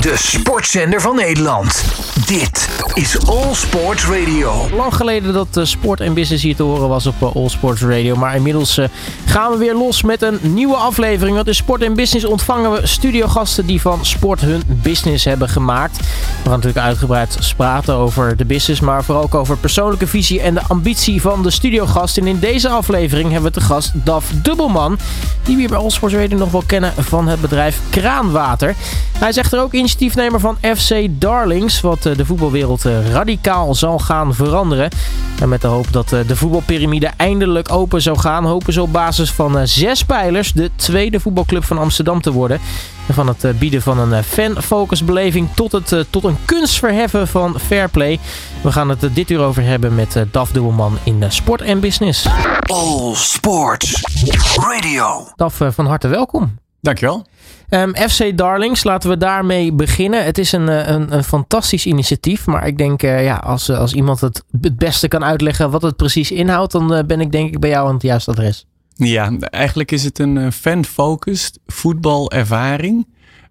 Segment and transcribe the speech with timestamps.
[0.00, 1.84] De sportzender van Nederland.
[2.26, 4.68] Dit is All Sports Radio.
[4.76, 7.82] Lang geleden dat uh, sport en business hier te horen was op uh, All Sports
[7.82, 8.16] Radio.
[8.16, 8.84] Maar inmiddels uh,
[9.24, 11.34] gaan we weer los met een nieuwe aflevering.
[11.34, 15.96] Want in Sport en Business ontvangen we studiogasten die van sport hun business hebben gemaakt.
[15.96, 16.04] We
[16.42, 18.80] gaan natuurlijk uitgebreid praten over de business.
[18.80, 22.18] Maar vooral ook over persoonlijke visie en de ambitie van de studiogast.
[22.18, 24.98] En in deze aflevering hebben we te gast Daf Dubbelman.
[25.42, 28.74] Die we hier bij All Sports Radio nog wel kennen van het bedrijf Kraanwater.
[29.18, 31.80] Hij is echter ook initiatiefnemer van FC Darlings.
[31.80, 34.90] Wat de voetbalwereld radicaal zal gaan veranderen.
[35.40, 39.32] En met de hoop dat de voetbalpyramide eindelijk open zou gaan, hopen ze op basis
[39.32, 42.60] van zes pijlers de tweede voetbalclub van Amsterdam te worden.
[43.06, 48.18] En van het bieden van een fan-focus-beleving tot, het, tot een kunstverheffen van fairplay.
[48.60, 52.26] We gaan het dit uur over hebben met Daf Dubbelman in Sport en Business.
[52.60, 54.02] All Sports
[54.54, 55.28] Radio.
[55.36, 56.58] Daf, van harte welkom.
[56.80, 57.26] Dankjewel.
[57.70, 60.24] Um, FC Darlings, laten we daarmee beginnen.
[60.24, 62.46] Het is een, een, een fantastisch initiatief.
[62.46, 65.96] Maar ik denk, uh, ja, als, als iemand het het beste kan uitleggen wat het
[65.96, 68.66] precies inhoudt, dan uh, ben ik denk ik bij jou aan het juiste adres.
[68.94, 73.06] Ja, eigenlijk is het een fan-focused voetbalervaring.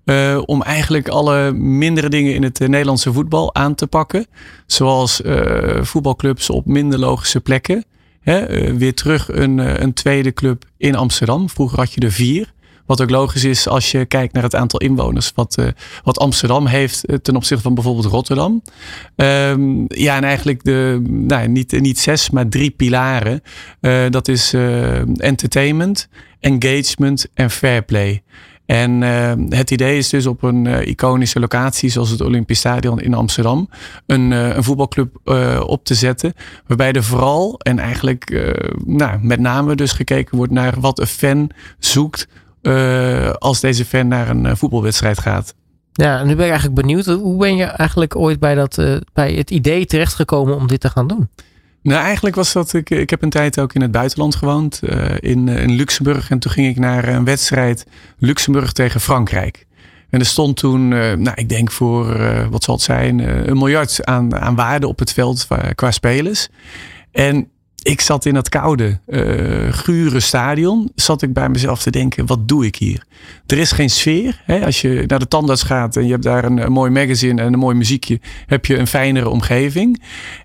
[0.05, 4.25] Uh, om eigenlijk alle mindere dingen in het Nederlandse voetbal aan te pakken.
[4.65, 5.21] Zoals
[5.81, 7.85] voetbalclubs op minder logische plekken.
[8.21, 11.49] Hè, weer terug een, een tweede club in Amsterdam.
[11.49, 12.53] Vroeger had je er vier.
[12.89, 15.67] Wat ook logisch is als je kijkt naar het aantal inwoners wat, uh,
[16.03, 18.61] wat Amsterdam heeft ten opzichte van bijvoorbeeld Rotterdam.
[19.15, 23.41] Um, ja, en eigenlijk de, nou, niet, niet zes, maar drie pilaren.
[23.81, 24.53] Uh, dat is
[25.15, 28.23] entertainment, engagement en fair play.
[28.65, 29.01] En
[29.49, 33.69] het idee is dus op een iconische locatie zoals het Olympisch Stadion in Amsterdam
[34.05, 35.29] een, een voetbalclub
[35.65, 36.33] op te zetten.
[36.67, 38.53] Waarbij er vooral en eigenlijk
[38.85, 42.27] nou, met name dus gekeken wordt naar wat een fan zoekt
[42.69, 45.55] uh, als deze fan naar een uh, voetbalwedstrijd gaat.
[45.91, 47.05] Ja, en nu ben ik eigenlijk benieuwd.
[47.05, 50.89] Hoe ben je eigenlijk ooit bij, dat, uh, bij het idee terechtgekomen om dit te
[50.89, 51.29] gaan doen?
[51.81, 52.73] Nou, eigenlijk was dat.
[52.73, 54.81] Ik, ik heb een tijd ook in het buitenland gewoond,
[55.19, 56.29] in, in Luxemburg.
[56.29, 57.85] En toen ging ik naar een wedstrijd
[58.17, 59.67] Luxemburg tegen Frankrijk.
[60.09, 62.17] En er stond toen, nou, ik denk voor,
[62.49, 66.47] wat zal het zijn, een miljard aan, aan waarde op het veld qua spelers.
[67.11, 67.49] En
[67.81, 70.91] ik zat in dat koude, uh, gure stadion.
[70.95, 73.03] Zat ik bij mezelf te denken: wat doe ik hier?
[73.47, 74.41] Er is geen sfeer.
[74.45, 74.65] Hè?
[74.65, 77.59] Als je naar de tandarts gaat en je hebt daar een, mooi magazine en een
[77.59, 80.03] mooi muziekje, heb je een fijnere omgeving.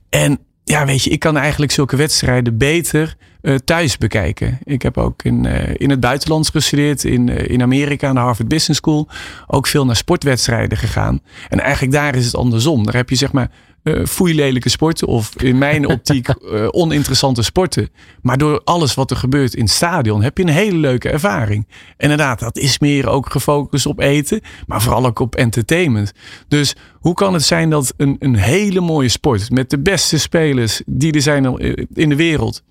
[0.09, 4.59] En ja, weet je, ik kan eigenlijk zulke wedstrijden beter uh, thuis bekijken.
[4.63, 8.49] Ik heb ook in, uh, in het buitenland gestudeerd, in, in Amerika aan de Harvard
[8.49, 9.09] Business School.
[9.47, 11.21] Ook veel naar sportwedstrijden gegaan.
[11.49, 12.85] En eigenlijk daar is het andersom.
[12.85, 13.51] Daar heb je zeg maar
[13.85, 17.89] uh, foeilelijke sporten of in mijn optiek uh, oninteressante sporten.
[18.23, 21.67] Maar door alles wat er gebeurt in het stadion heb je een hele leuke ervaring.
[21.69, 26.13] En inderdaad, dat is meer ook gefocust op eten, maar vooral ook op entertainment.
[26.49, 30.83] Dus hoe kan het zijn dat een, een hele mooie sport met de beste spelers
[30.87, 31.59] die er zijn
[31.93, 32.63] in de wereld,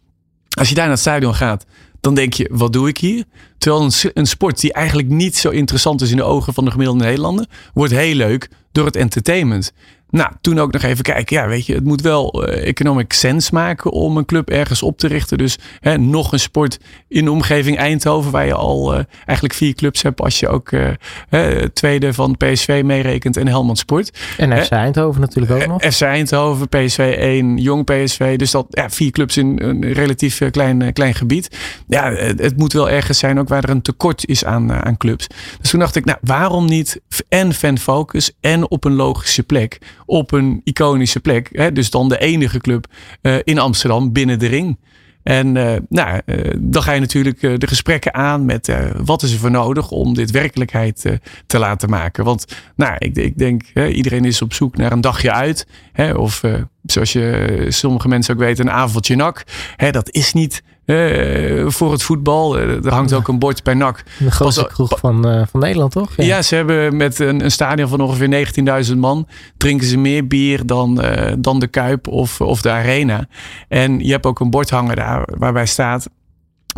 [0.57, 1.65] als je daar naar het stadion gaat,
[2.03, 3.23] dan denk je, wat doe ik hier?
[3.57, 6.71] Terwijl een, een, sport die eigenlijk niet zo interessant is in de ogen van de
[6.71, 9.73] gemiddelde Nederlander, wordt heel leuk door het entertainment.
[10.13, 11.35] Nou, toen ook nog even kijken.
[11.35, 14.97] Ja, weet je, het moet wel uh, economic sense maken om een club ergens op
[14.97, 15.37] te richten.
[15.37, 19.73] Dus hè, nog een sport in de omgeving Eindhoven, waar je al uh, eigenlijk vier
[19.73, 20.87] clubs hebt als je ook uh,
[21.29, 24.19] hè, tweede van PSV meerekent en Helmond Sport.
[24.37, 25.93] En FC Eindhoven natuurlijk ook nog.
[25.93, 28.37] FC Eindhoven, PSV 1, Jong PSV.
[28.37, 31.57] Dus dat ja, vier clubs in een relatief klein, klein gebied.
[31.93, 35.27] Ja, het, moet wel ergens zijn ook waar er een tekort is aan, aan clubs.
[35.61, 39.79] Dus toen dacht ik, nou, waarom niet en fanfocus en op een logische plek?
[40.05, 41.49] op een iconische plek.
[41.51, 41.71] Hè?
[41.71, 42.85] Dus dan de enige club
[43.21, 44.79] uh, in Amsterdam binnen de ring.
[45.23, 46.21] En uh, nou,
[46.59, 50.31] dan ga je natuurlijk de gesprekken aan met wat is er voor nodig om dit
[50.31, 52.23] werkelijkheid te laten maken.
[52.23, 52.45] Want
[52.75, 55.67] nou, ik, ik denk, iedereen is op zoek naar een dagje uit.
[55.91, 56.41] Hè, of
[56.83, 59.43] zoals je sommige mensen ook weten, een avondje nak.
[59.75, 62.59] Hè, dat is niet uh, voor het voetbal.
[62.59, 64.03] Uh, er hangt ook een bord bij NAC.
[64.19, 66.09] De grootste kroeg van, uh, van Nederland, toch?
[66.15, 66.23] Ja.
[66.23, 68.47] ja, ze hebben met een, een stadion van ongeveer
[68.85, 69.27] 19.000 man...
[69.57, 71.03] drinken ze meer bier dan,
[71.39, 73.27] dan de Kuip of, of de Arena.
[73.67, 76.09] En je hebt ook een bord hangen daar waarbij staat...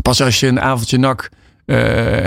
[0.01, 1.29] pas als je een avondje NAC
[1.65, 1.77] uh,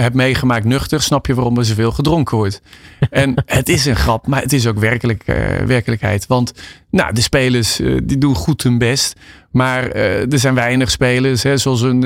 [0.01, 2.61] hebt meegemaakt nuchter, snap je waarom er zoveel gedronken wordt.
[3.11, 5.37] En het is een grap, maar het is ook werkelijk, uh,
[5.67, 6.27] werkelijkheid.
[6.27, 6.53] Want
[6.91, 9.17] nou, de spelers uh, die doen goed hun best.
[9.51, 12.01] Maar er zijn weinig spelers hè, zoals een,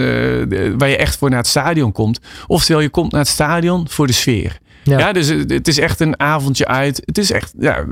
[0.78, 2.20] waar je echt voor naar het stadion komt.
[2.46, 4.58] Oftewel, je komt naar het stadion voor de sfeer.
[4.82, 4.98] Ja.
[4.98, 5.12] ja.
[5.12, 7.02] dus het is echt een avondje uit.
[7.04, 7.84] Het is echt, ja,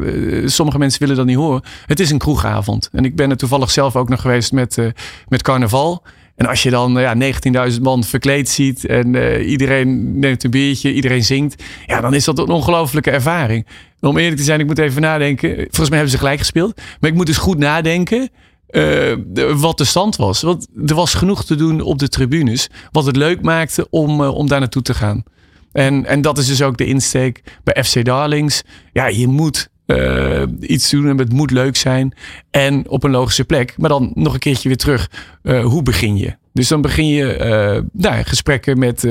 [0.44, 1.62] sommige mensen willen dat niet horen.
[1.86, 2.88] Het is een kroegavond.
[2.92, 4.78] En ik ben er toevallig zelf ook nog geweest met,
[5.28, 6.02] met carnaval.
[6.40, 7.14] En als je dan ja,
[7.70, 12.38] 19.000 man verkleed ziet en iedereen neemt een biertje, iedereen zingt, ja, dan is dat
[12.38, 13.66] een ongelofelijke ervaring.
[14.00, 15.54] om eerlijk te zijn, ik moet even nadenken.
[15.56, 16.80] Volgens mij hebben ze gelijk gespeeld.
[17.00, 18.28] Maar ik moet dus goed nadenken
[18.70, 19.16] uh,
[19.54, 20.42] wat de stand was.
[20.42, 22.68] Want er was genoeg te doen op de tribunes.
[22.90, 25.22] Wat het leuk maakte om, uh, om daar naartoe te gaan.
[25.72, 28.62] En, en dat is dus ook de insteek bij FC Darlings.
[28.92, 32.14] Ja, je moet uh, iets doen en het moet leuk zijn.
[32.50, 33.74] En op een logische plek.
[33.76, 35.10] Maar dan nog een keertje weer terug.
[35.42, 36.38] hoe begin je?
[36.52, 39.02] Dus dan begin je uh, nou, gesprekken met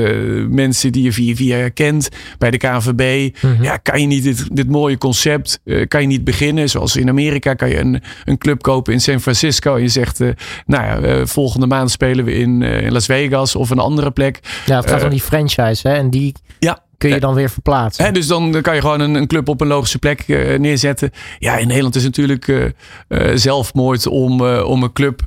[0.49, 3.35] mensen die je via via kent bij de KNVB.
[3.41, 3.63] Mhm.
[3.63, 6.69] Ja, kan je niet dit, dit mooie concept, kan je niet beginnen?
[6.69, 9.75] Zoals in Amerika kan je een, een club kopen in San Francisco.
[9.75, 10.19] En je zegt,
[10.65, 14.39] nou ja, volgende maand spelen we in, in Las Vegas of een andere plek.
[14.65, 15.93] Ja, het gaat om die franchise hè?
[15.93, 18.05] En die ja, kun je dan weer verplaatsen.
[18.05, 21.11] Hè, dus dan kan je gewoon een, een club op een logische plek uh, neerzetten.
[21.39, 22.65] Ja, in Nederland is het natuurlijk uh,
[23.09, 25.21] uh, zelfmoord om, om een club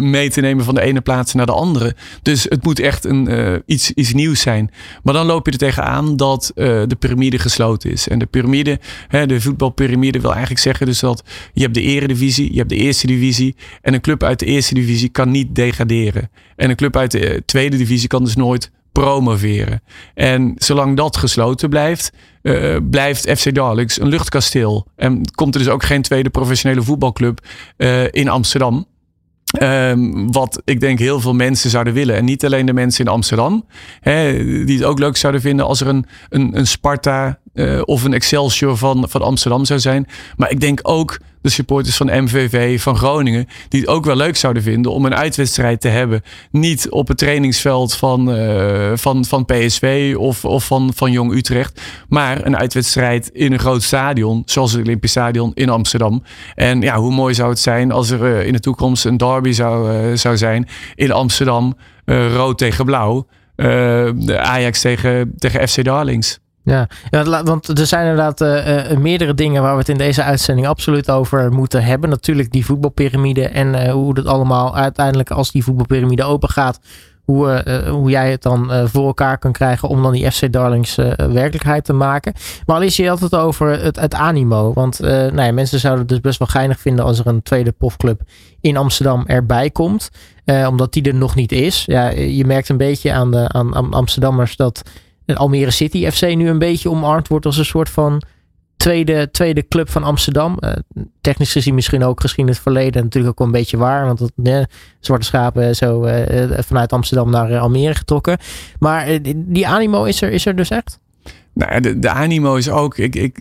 [0.00, 1.94] mee te nemen van de ene plaats naar de andere.
[2.22, 4.70] Dus het moet echt een, iets, iets nieuws zijn.
[5.02, 8.08] Maar dan loop je er tegenaan dat de piramide gesloten is.
[8.08, 11.22] En de piramide, hè, de voetbalpyramide wil eigenlijk zeggen dus dat
[11.52, 13.56] je hebt de eredivisie, je hebt de eerste divisie.
[13.82, 16.30] En een club uit de eerste divisie kan niet degraderen.
[16.56, 19.82] En een club uit de tweede divisie kan dus nooit promoveren.
[20.14, 24.86] En zolang dat gesloten blijft, uh, blijft FC Darlings een luchtkasteel.
[24.96, 27.46] En komt er dus ook geen tweede professionele voetbalclub
[27.76, 28.88] uh, in Amsterdam.
[29.62, 32.16] Um, wat ik denk heel veel mensen zouden willen.
[32.16, 33.66] En niet alleen de mensen in Amsterdam.
[34.00, 38.04] Hè, die het ook leuk zouden vinden als er een, een, een Sparta uh, of
[38.04, 40.06] een Excelsior van, van Amsterdam zou zijn.
[40.36, 44.36] Maar ik denk ook de supporters van MVV, van Groningen, die het ook wel leuk
[44.36, 46.22] zouden vinden om een uitwedstrijd te hebben.
[46.50, 51.80] Niet op het trainingsveld van, uh, van, van PSV of, of van, van Jong Utrecht,
[52.08, 56.22] maar een uitwedstrijd in een groot stadion, zoals het Olympisch Stadion in Amsterdam.
[56.54, 59.52] En ja, hoe mooi zou het zijn als er uh, in de toekomst een derby
[59.52, 63.26] zou, uh, zou zijn in Amsterdam, rood tegen blauw.
[64.36, 66.40] Ajax tegen, tegen FC Darlings.
[66.62, 66.86] Ja,
[67.44, 71.52] want er zijn inderdaad uh, meerdere dingen waar we het in deze uitzending absoluut over
[71.52, 72.10] moeten hebben.
[72.10, 76.80] Natuurlijk die voetbalpyramide en uh, hoe dat allemaal uiteindelijk als die voetbalpyramide open gaat,
[77.24, 81.84] hoe, hoe jij het dan voor elkaar kan krijgen om dan die FC Darlings werkelijkheid
[81.84, 82.32] te maken.
[82.66, 84.72] Maar al is je altijd over het, het animo.
[84.72, 87.72] Want nou ja, mensen zouden het dus best wel geinig vinden als er een tweede
[87.72, 88.22] profclub
[88.60, 90.10] in Amsterdam erbij komt.
[90.68, 91.84] omdat die er nog niet is.
[91.86, 94.82] Ja, je merkt een beetje aan de aan Amsterdammers dat
[95.36, 98.22] Almere City FC nu een beetje omarmd wordt als een soort van
[98.80, 100.56] tweede, tweede club van Amsterdam.
[100.60, 100.72] Uh,
[101.20, 104.06] technisch gezien misschien ook gezien het verleden natuurlijk ook een beetje waar.
[104.06, 104.58] Want het, uh,
[105.00, 108.38] zwarte schapen zo uh, vanuit Amsterdam naar Almere getrokken.
[108.78, 110.98] Maar die animo is er, is er dus echt?
[111.52, 113.34] Nou, de, de animo is ook, ik, ik,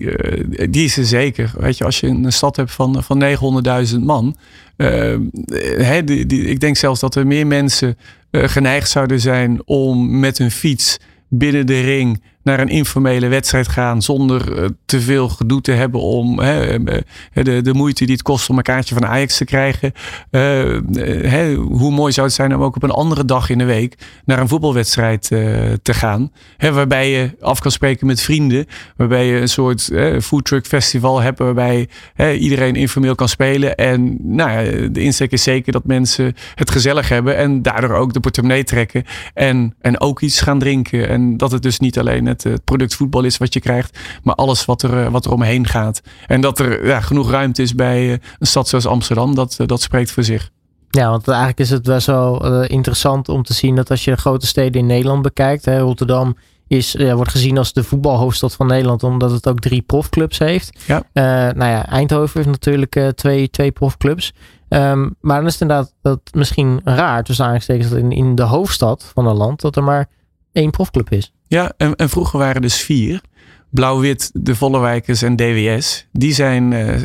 [0.73, 1.51] die is er zeker.
[1.57, 3.23] Weet je, als je een stad hebt van, van
[3.93, 4.35] 900.000 man.
[6.05, 7.97] Die, ik denk zelfs dat er meer mensen
[8.31, 10.97] geneigd zouden zijn om met hun fiets
[11.29, 16.01] binnen de ring naar een informele wedstrijd gaan zonder uh, te veel gedoe te hebben
[16.01, 17.01] om hè, eh,
[17.33, 19.91] de, de moeite die het kost om een kaartje van Ajax te krijgen.
[20.29, 23.95] Hè, hoe mooi zou het zijn om ook op een andere dag in de week
[24.25, 25.21] naar een voetbalwedstrijd
[25.81, 26.31] te gaan.
[26.57, 28.65] Hè, waarbij je af kan spreken met vrienden.
[28.95, 29.89] Waarbij je een soort
[30.21, 31.89] foodtruck festival hebt waarbij
[32.39, 33.75] iedereen informeel kan spelen.
[33.75, 38.13] En nou ja, de insteek is zeker dat mensen het gezellig hebben en daardoor ook
[38.13, 39.03] de portemonnee trekken.
[39.33, 41.09] En, en ook iets gaan drinken.
[41.09, 43.99] En dat het dus niet alleen het het, het product voetbal is wat je krijgt,
[44.23, 46.01] maar alles wat er, eh, wat er omheen gaat.
[46.27, 49.67] En dat er ja, genoeg ruimte is bij eh, een stad zoals Amsterdam, dat, eh,
[49.67, 50.49] dat spreekt voor zich.
[50.89, 54.17] Ja, want eigenlijk is het best wel interessant om te zien dat als je de
[54.17, 56.35] grote steden in Nederland bekijkt, hè, Rotterdam
[56.67, 60.79] is, ja, wordt gezien als de voetbalhoofdstad van Nederland, omdat het ook drie profclubs heeft.
[60.85, 60.95] Ja.
[60.97, 61.23] Uh,
[61.57, 64.33] nou ja, Eindhoven heeft natuurlijk twee, twee profclubs.
[64.69, 68.43] Um, maar dan is het inderdaad dat misschien raar, tussen aanstekens, dat in, in de
[68.43, 70.09] hoofdstad van een land, dat er maar
[70.51, 71.33] één profclub is.
[71.49, 73.21] Ja, en, en vroeger waren dus vier.
[73.69, 76.07] Blauw-wit, de Vollewijkers en DWS.
[76.11, 76.95] Die zijn uh,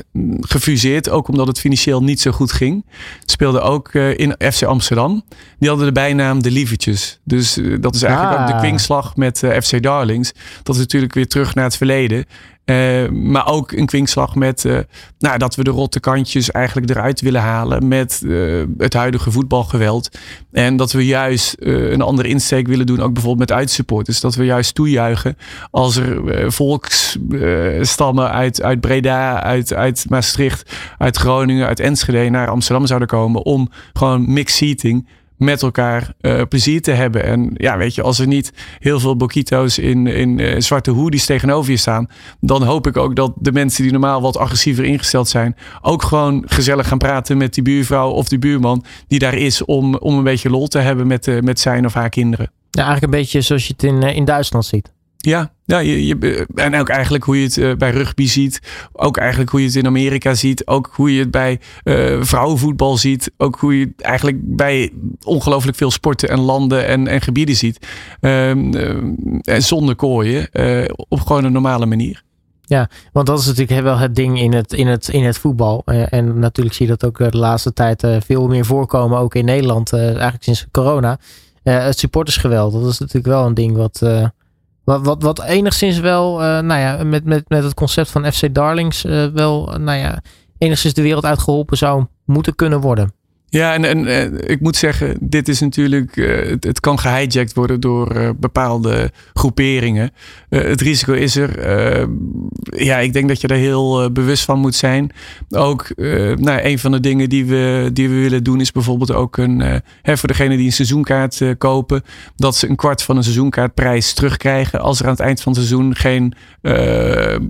[0.40, 2.86] gefuseerd, ook omdat het financieel niet zo goed ging.
[3.24, 5.24] Speelden ook uh, in FC Amsterdam.
[5.58, 7.20] Die hadden de bijnaam de Lievertjes.
[7.24, 8.58] Dus uh, dat is eigenlijk ook de ah.
[8.58, 10.32] kwinkslag met FC Darlings.
[10.62, 12.24] Dat is natuurlijk weer terug naar het verleden.
[12.64, 14.78] Uh, maar ook een kwinkslag met uh,
[15.18, 20.18] nou, dat we de rotte kantjes eigenlijk eruit willen halen met uh, het huidige voetbalgeweld.
[20.52, 24.20] En dat we juist een andere insteek willen doen, ook bijvoorbeeld met uitsupporters.
[24.20, 25.36] Dat we juist toejuichen
[25.70, 32.86] als er volksstammen uit, uit Breda, uit, uit Maastricht, uit Groningen, uit Enschede naar Amsterdam
[32.86, 35.06] zouden komen om gewoon mixed seating
[35.36, 37.24] met elkaar uh, plezier te hebben.
[37.24, 41.26] En ja, weet je, als er niet heel veel boquito's in, in uh, zwarte hoodies
[41.26, 42.06] tegenover je staan,
[42.40, 46.42] dan hoop ik ook dat de mensen die normaal wat agressiever ingesteld zijn, ook gewoon
[46.46, 50.24] gezellig gaan praten met die buurvrouw of die buurman die daar is om, om een
[50.24, 52.50] beetje lol te hebben met, uh, met zijn of haar kinderen.
[52.70, 54.93] Ja, eigenlijk een beetje zoals je het in, in Duitsland ziet.
[55.24, 58.60] Ja, ja je, je, en ook eigenlijk hoe je het uh, bij rugby ziet.
[58.92, 60.66] Ook eigenlijk hoe je het in Amerika ziet.
[60.66, 63.32] Ook hoe je het bij uh, vrouwenvoetbal ziet.
[63.36, 67.86] Ook hoe je het eigenlijk bij ongelooflijk veel sporten en landen en, en gebieden ziet.
[68.20, 68.96] Um, uh,
[69.58, 70.48] zonder kooien.
[71.08, 72.22] op gewoon een normale manier.
[72.62, 75.82] Ja, want dat is natuurlijk wel het ding in het, in het, in het voetbal.
[75.84, 79.18] en natuurlijk zie je dat ook de laatste tijd veel meer voorkomen.
[79.18, 79.92] Ook in Nederland.
[79.92, 81.18] eigenlijk sinds corona.
[81.62, 82.72] het supportersgeweld.
[82.72, 84.02] Dat is natuurlijk wel een ding wat
[84.84, 88.54] wat, wat, wat enigszins wel, uh, nou ja, met, met, met het concept van FC
[88.54, 90.22] Darlings uh, wel, uh, nou ja,
[90.58, 93.12] enigszins de wereld uitgeholpen zou moeten kunnen worden.
[93.54, 98.16] Ja, en, uh, ik moet zeggen, dit is natuurlijk, uh, het, kan gehijacked worden door
[98.16, 100.10] uh, bepaalde groeperingen.
[100.48, 101.52] het risico is er.
[102.64, 105.10] ja, ik denk dat je er heel bewust van moet zijn.
[105.50, 105.92] Ook,
[106.36, 109.82] nou, een van de dingen die we, die we willen doen is bijvoorbeeld ook een,
[110.02, 112.02] hè, voor degene die een seizoenkaart kopen,
[112.36, 115.60] dat ze een kwart van een seizoenkaartprijs terugkrijgen als er aan het eind van het
[115.60, 116.34] seizoen geen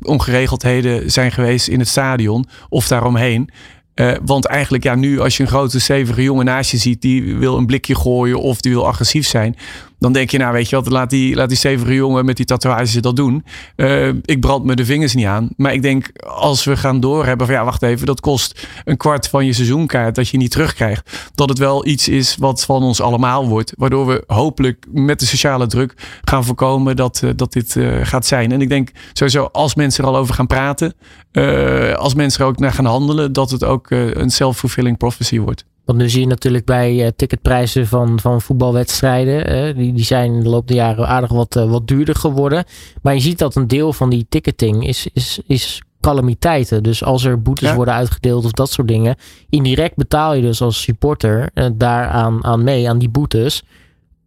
[0.03, 3.51] ongeregeldheden zijn geweest in het stadion of daaromheen.
[3.95, 7.37] Uh, want eigenlijk, ja, nu als je een grote, stevige jongen naast je ziet, die
[7.37, 9.57] wil een blikje gooien of die wil agressief zijn,
[10.05, 12.47] dan denk je, nou weet je wat, laat die, laat die stevige jongen met die
[12.47, 13.45] tatoeages dat doen.
[13.77, 15.49] Uh, ik brand me de vingers niet aan.
[15.57, 19.29] Maar ik denk, als we gaan doorhebben van ja, wacht even, dat kost een kwart
[19.29, 21.31] van je seizoenkaart dat je niet terugkrijgt.
[21.35, 23.73] Dat het wel iets is wat van ons allemaal wordt.
[23.77, 28.27] Waardoor we hopelijk met de sociale druk gaan voorkomen dat, uh, dat dit uh, gaat
[28.27, 28.53] zijn.
[28.53, 30.95] En ik denk sowieso, als mensen er al over gaan praten,
[31.97, 35.65] als mensen er ook naar gaan handelen, dat het ook een self-fulfilling prophecy wordt.
[35.85, 39.69] Want nu zie je natuurlijk bij uh, ticketprijzen van, van voetbalwedstrijden.
[39.69, 42.65] Uh, die, die zijn de loop der jaren aardig wat, uh, wat duurder geworden.
[43.03, 46.83] Maar je ziet dat een deel van die ticketing is, is, is calamiteiten.
[46.83, 47.75] Dus als er boetes ja.
[47.75, 49.17] worden uitgedeeld of dat soort dingen.
[49.49, 53.63] Indirect betaal je dus als supporter daaraan aan mee, aan die boetes.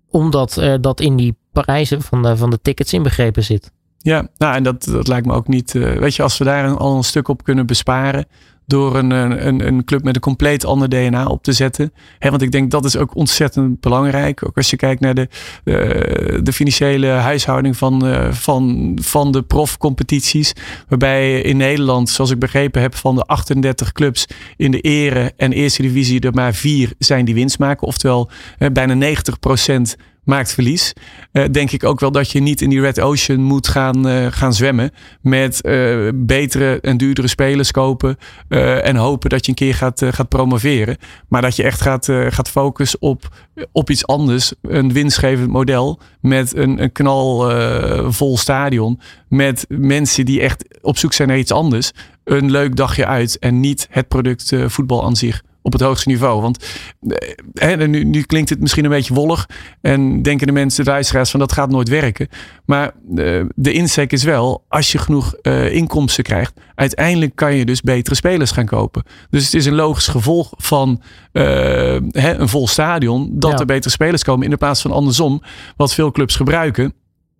[0.10, 3.72] Omdat dat in die prijzen van de, van de tickets inbegrepen zit.
[3.98, 5.72] Ja, nou en dat, dat lijkt me ook niet.
[5.72, 8.26] weet je, als we daar al een stuk op kunnen besparen
[8.68, 11.94] door een, een, een club met een compleet ander DNA op te zetten.
[12.20, 14.46] Want ik denk dat is ook ontzettend belangrijk.
[14.48, 15.28] Ook als je kijkt naar de,
[15.64, 20.54] de, de financiële huishouding van, uh, van, van de profcompetities.
[20.88, 25.52] Waarbij in Nederland, zoals ik begrepen heb, van de 38 clubs in de ere en
[25.52, 27.88] eerste divisie er maar vier zijn die winst maken.
[27.88, 29.96] Oftewel uh, bijna 90 procent
[30.28, 30.94] maakt verlies.
[31.32, 34.28] Uh, denk ik ook wel dat je niet in die Red Ocean moet gaan, uh,
[34.30, 34.92] gaan zwemmen.
[35.22, 38.18] Met uh, betere en duurdere spelers kopen.
[38.48, 40.98] en hopen dat je een keer gaat, gaat promoveren.
[41.28, 43.28] Maar dat je echt gaat, gaat focussen op,
[43.72, 44.54] op iets anders.
[44.62, 46.00] Een winstgevend model.
[46.22, 49.00] Met een, een knalvol stadion.
[49.30, 51.92] Met mensen die echt op zoek zijn naar iets anders.
[52.24, 53.40] Een leuk dagje uit.
[53.40, 56.42] En niet het product voetbal aan zich op het hoogste niveau.
[56.42, 56.66] Want
[57.08, 59.50] eh, hè, nu, nu, klinkt het misschien een beetje wollig.
[59.82, 62.28] En denken de mensen, de luisteraars, van dat gaat nooit werken.
[62.66, 67.66] Maar uh, de insteek is wel, als je genoeg uh, inkomsten krijgt, uiteindelijk kan je
[67.66, 69.04] dus betere spelers gaan kopen.
[69.30, 73.58] Dus het is een logisch gevolg van hè, een vol stadion, dat ja.
[73.58, 75.42] er betere spelers komen in de plaats van andersom,
[75.76, 76.94] wat veel clubs gebruiken.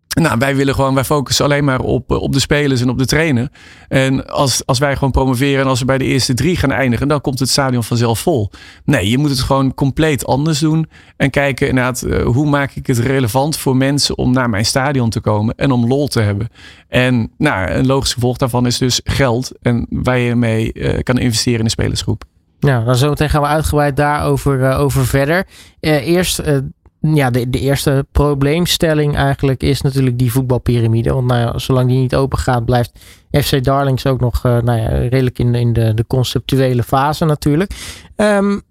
[0.08, 3.06] Nou, wij willen gewoon, wij focussen alleen maar op, op de spelers en op de
[3.06, 3.50] trainer.
[3.88, 7.08] En als, als wij gewoon promoveren en als we bij de eerste drie gaan eindigen,
[7.08, 8.52] dan komt het stadion vanzelf vol.
[8.86, 10.90] Nee, je moet het gewoon compleet anders doen.
[11.18, 15.10] En kijken inderdaad, uh, hoe maak ik het relevant voor mensen om naar mijn stadion
[15.10, 16.50] te komen en om lol te hebben.
[16.88, 21.18] En nou, een logisch gevolg daarvan is dus geld en waar je mee uh, kan
[21.18, 22.24] investeren in de spelersgroep.
[22.60, 25.48] Nou, dan zometeen gaan we uitgebreid daarover over verder.
[25.80, 26.42] Eerst
[27.16, 31.14] ja, de, de eerste probleemstelling eigenlijk is natuurlijk die voetbalpyramide.
[31.14, 33.00] Want nou ja, zolang die niet open gaat, blijft
[33.32, 37.72] FC Darlings ook nog uh, nou ja, redelijk in, in de, de conceptuele fase natuurlijk.
[38.16, 38.62] Um,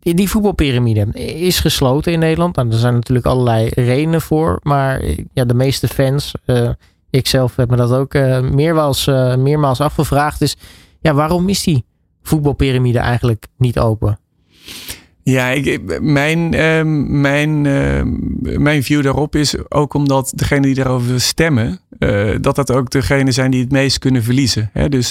[0.00, 2.56] die voetbalpyramide is gesloten in Nederland.
[2.56, 4.60] Nou, er zijn natuurlijk allerlei redenen voor.
[4.62, 6.70] Maar ja, de meeste fans, uh,
[7.10, 9.06] ik zelf heb me dat ook uh, meermaals,
[9.38, 10.38] meermaals afgevraagd.
[10.38, 10.56] Dus
[11.00, 11.84] ja, waarom is die
[12.22, 14.18] voetbalpyramide eigenlijk niet open?
[15.24, 18.02] Ja, ik, mijn, uh, mijn, uh,
[18.58, 21.78] mijn view daarop is ook omdat degene die daarover stemmen,
[22.40, 24.70] dat dat ook degene zijn die het meest kunnen verliezen.
[24.72, 24.88] Hè?
[24.88, 25.10] Dus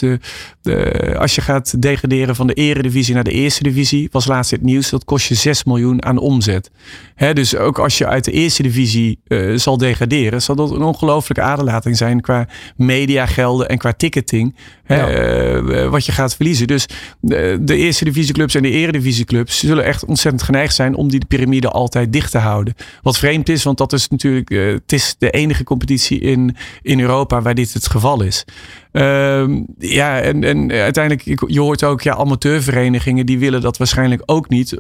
[0.62, 4.62] de, als je gaat degraderen van de eredivisie naar de eerste divisie, was laatst het
[4.62, 6.72] nieuws, dat kost je 6 miljoen aan omzet.
[7.16, 7.34] Hè?
[7.34, 9.20] Dus ook als je uit de eerste divisie
[9.56, 14.56] zal degraderen, zal dat een ongelooflijke aderlating zijn qua mediagelden en qua ticketing.
[14.84, 15.90] Hè?
[15.90, 16.68] wat je gaat verliezen.
[16.68, 16.86] Dus
[17.20, 21.70] de, de eerste divisieclubs en de eredivisieclubs zullen echt ontzettend geneigd zijn om die piramide
[21.70, 22.74] altijd dicht te houden.
[23.02, 27.00] Wat vreemd is, want dat is natuurlijk uh, het is de enige competitie in, in
[27.00, 28.46] Europa waar dit het geval is.
[28.94, 29.46] Uh,
[29.78, 34.72] ja, en, en uiteindelijk, je hoort ook, ja, amateurverenigingen die willen dat waarschijnlijk ook niet,
[34.72, 34.80] uh,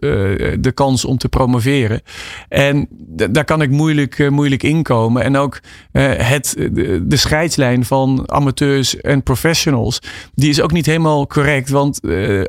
[0.59, 2.01] de kans om te promoveren.
[2.49, 2.87] En
[3.31, 5.23] daar kan ik moeilijk, uh, moeilijk inkomen.
[5.23, 5.59] En ook
[5.91, 9.99] het, de, de, scheidslijn van amateurs en professionals,
[10.35, 11.69] die is ook niet helemaal correct.
[11.69, 11.99] Want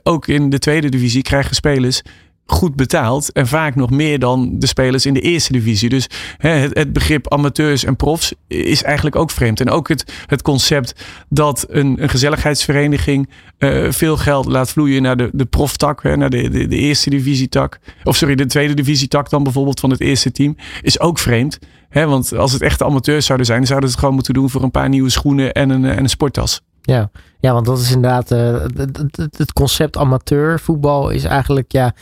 [0.02, 2.02] ook in de tweede divisie krijgen spelers
[2.46, 3.32] goed betaald.
[3.32, 5.88] En vaak nog meer dan de spelers in de eerste divisie.
[5.88, 6.06] Dus
[6.38, 9.60] hè, het, begrip amateurs en profs is eigenlijk ook vreemd.
[9.60, 10.94] En ook het, het concept
[11.28, 16.30] dat een, een gezelligheidsvereniging uh, veel geld laat vloeien naar de, de proftak, hè, naar
[16.30, 17.78] de, de, de eerste divisietak.
[18.04, 20.56] Of sorry, de tweede divisietak dan bijvoorbeeld van het eerste team.
[20.82, 21.58] Is ook vreemd.
[21.88, 24.62] Hè, want als het echte amateurs zouden zijn, zouden ze het gewoon moeten doen voor
[24.62, 26.62] een paar nieuwe schoenen en een, en een sporttas.
[26.82, 27.10] Ja.
[27.40, 31.94] ja, want dat is inderdaad uh, het, het, het concept amateurvoetbal is eigenlijk ja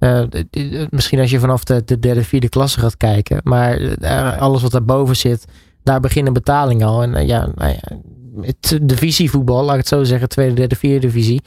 [0.00, 0.22] uh,
[0.90, 3.40] misschien als je vanaf de, de, derde, vierde klasse gaat kijken.
[3.42, 5.44] Maar uh, alles wat daarboven zit,
[5.82, 7.02] daar beginnen betalingen al.
[7.02, 7.98] En ja, nou ja,
[8.40, 11.42] het divisievoetbal, laat ik het zo zeggen, tweede, derde, vierde divisie.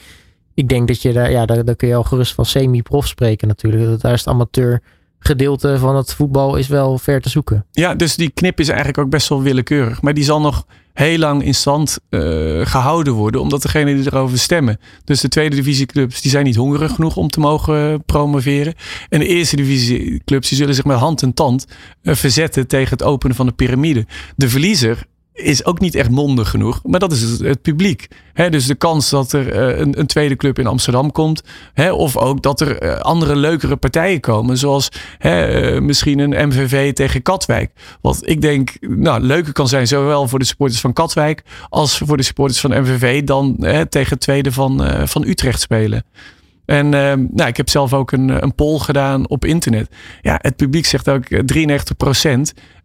[0.53, 3.47] Ik denk dat je daar, ja, daar, daar kun je al gerust van semi-prof spreken
[3.47, 4.01] natuurlijk.
[4.01, 4.81] Daar is het amateur
[5.19, 7.65] gedeelte van het voetbal is wel ver te zoeken.
[7.71, 10.01] Ja, dus die knip is eigenlijk ook best wel willekeurig.
[10.01, 14.39] Maar die zal nog heel lang in stand uh, gehouden worden, omdat degenen die erover
[14.39, 14.79] stemmen.
[15.03, 18.73] Dus de tweede divisieclubs die zijn niet hongerig genoeg om te mogen promoveren.
[19.09, 21.67] En de eerste divisieclubs die zullen zich met hand en tand
[22.03, 24.05] uh, verzetten tegen het openen van de piramide.
[24.35, 26.79] De verliezer is ook niet echt mondig genoeg.
[26.83, 28.07] Maar dat is het, publiek.
[28.49, 31.43] dus de kans dat er eh, een, een, tweede club in Amsterdam komt.
[31.91, 34.57] of ook dat er eh, andere leukere partijen komen.
[34.57, 34.89] Zoals
[35.21, 37.71] uh, misschien een MVV tegen Katwijk.
[38.01, 39.87] Wat ik denk nou, leuker kan zijn.
[39.87, 41.43] Zowel voor de supporters van Katwijk.
[41.69, 43.23] Als voor de supporters van MVV.
[43.23, 43.55] Dan
[43.89, 46.05] tegen het tweede van, van Utrecht spelen.
[46.65, 49.89] En nou, ik heb zelf ook een, een poll gedaan op internet.
[50.21, 51.35] Ja, het publiek zegt ook 93%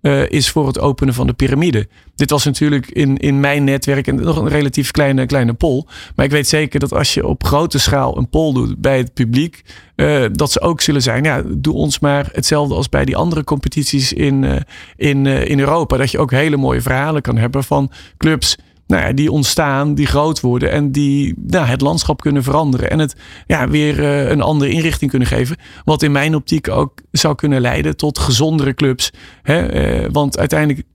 [0.00, 1.88] eh, is voor het openen van de piramide.
[2.14, 5.84] Dit was natuurlijk in, in mijn netwerk en nog een relatief kleine, kleine poll.
[6.16, 9.14] Maar ik weet zeker dat als je op grote schaal een poll doet bij het
[9.14, 9.64] publiek,
[9.96, 11.24] uh, dat ze ook zullen zijn.
[11.24, 14.56] Ja, doe ons maar hetzelfde als bij die andere competities in, uh,
[14.96, 15.96] in, in Europa.
[15.96, 18.56] Dat je ook hele mooie verhalen kan hebben van clubs
[18.88, 22.90] nou ja, die ontstaan, die groot worden en die nou, het landschap kunnen veranderen.
[22.90, 25.56] En het ja, weer uh, een andere inrichting kunnen geven.
[25.84, 29.12] Wat in mijn optiek ook zou kunnen leiden tot gezondere clubs.
[29.42, 30.02] Hè?
[30.02, 30.86] Uh, want uiteindelijk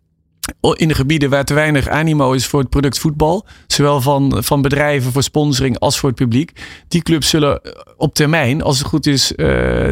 [0.73, 4.61] in de gebieden waar te weinig animo is voor het product voetbal, zowel van, van
[4.61, 6.51] bedrijven voor sponsoring als voor het publiek,
[6.87, 7.61] die clubs zullen
[7.97, 9.33] op termijn, als het goed is,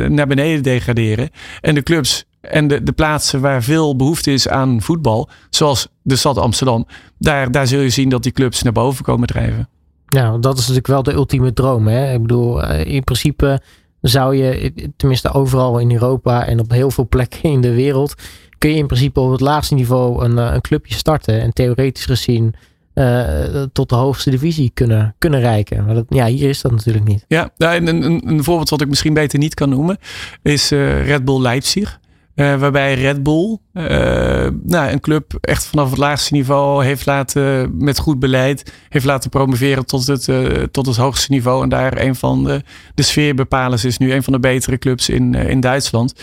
[0.07, 1.29] naar beneden degraderen.
[1.61, 6.15] En de clubs en de, de plaatsen waar veel behoefte is aan voetbal, zoals de
[6.15, 6.85] stad Amsterdam,
[7.17, 9.69] daar, daar zul je zien dat die clubs naar boven komen drijven.
[10.05, 11.87] Ja, dat is natuurlijk wel de ultieme droom.
[11.87, 12.13] Hè?
[12.13, 13.61] Ik bedoel, eh, in principe
[14.01, 18.13] zou je, tenminste overal in Europa en op heel veel plekken in de wereld,
[18.57, 21.41] kun je in principe op het laagste niveau een, eh, een clubje starten.
[21.41, 22.55] En theoretisch gezien
[22.93, 25.85] uh, tot de hoogste divisie kunnen, kunnen reiken.
[25.85, 27.25] Maar dat, ja, hier is dat natuurlijk niet.
[27.27, 29.97] Ja, een, een, een voorbeeld wat ik misschien beter niet kan noemen
[30.41, 31.99] is uh, Red Bull Leipzig.
[32.41, 33.83] Uh, waarbij Red Bull, uh,
[34.63, 39.29] nou, een club echt vanaf het laagste niveau heeft laten, met goed beleid, heeft laten
[39.29, 41.63] promoveren tot het, uh, tot het hoogste niveau.
[41.63, 42.63] En daar een van de,
[42.95, 46.13] de sfeerbepalers is nu een van de betere clubs in, in Duitsland.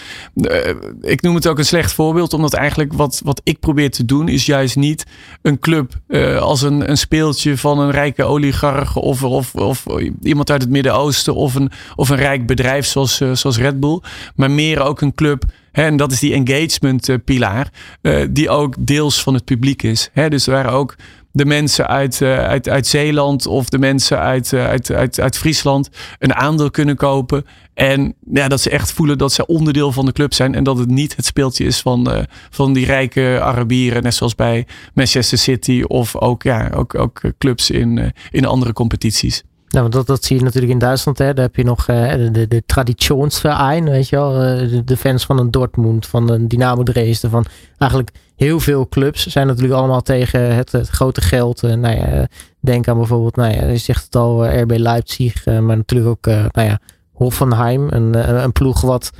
[1.00, 4.28] ik noem het ook een slecht voorbeeld, omdat eigenlijk wat, wat ik probeer te doen,
[4.28, 5.07] is juist niet
[5.42, 5.92] een club
[6.40, 9.87] als een, een speeltje van een rijke oligarch of, of, of
[10.22, 14.00] iemand uit het Midden-Oosten of een, of een rijk bedrijf zoals, zoals Red Bull,
[14.35, 15.44] maar meer ook een club
[15.85, 17.71] en dat is die engagement eh, pilaar,
[18.03, 20.11] uh, die ook deels van het publiek is.
[20.29, 20.95] Dus waren ook
[21.33, 25.88] de mensen uit, uh, uit, uit Zeeland of de mensen uit, uit, uit, uit Friesland
[26.19, 27.45] een aandeel kunnen kopen.
[27.75, 30.55] En ja, dat ze echt voelen dat ze onderdeel van de club zijn.
[30.55, 34.03] En dat het niet het speeltje is van, van die rijke Arabieren.
[34.03, 39.43] Net zoals bij Manchester City of ook, ja, ook, ook clubs in, in andere competities.
[39.70, 41.18] Nou, dat, dat zie je natuurlijk in Duitsland.
[41.18, 41.35] Hè.
[41.35, 44.44] Daar heb je nog uh, de, de traditionsverein, weet je wel.
[44.44, 47.31] Uh, de, fans van een Dortmund, van een Dynamo Dresden.
[47.31, 47.44] Van
[47.78, 51.62] eigenlijk heel veel clubs zijn natuurlijk allemaal tegen het, grote geld.
[51.62, 52.26] Uh, nou ja,
[52.61, 55.44] denk aan bijvoorbeeld, nou ja, je zegt het al, RB Leipzig.
[55.46, 56.78] maar natuurlijk ook, nou ja,
[57.12, 57.87] Hoffenheim.
[57.90, 59.11] Een, een ploeg wat,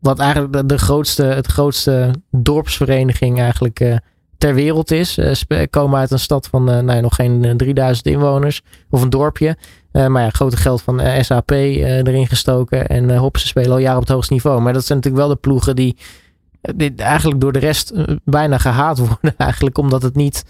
[0.00, 4.00] wat eigenlijk de, de grootste, het grootste dorpsvereniging eigenlijk
[4.38, 5.18] ter wereld is.
[5.70, 9.56] komen uit een stad van nou, nog geen 3000 inwoners of een dorpje.
[9.92, 12.86] maar ja, grote geld van SAP erin gestoken.
[12.86, 14.60] En hop, ze spelen al jaren op het hoogste niveau.
[14.60, 15.96] Maar dat zijn natuurlijk wel de ploegen die,
[16.60, 17.92] die eigenlijk door de rest
[18.24, 19.34] bijna gehaat worden.
[19.36, 20.44] Eigenlijk omdat het niet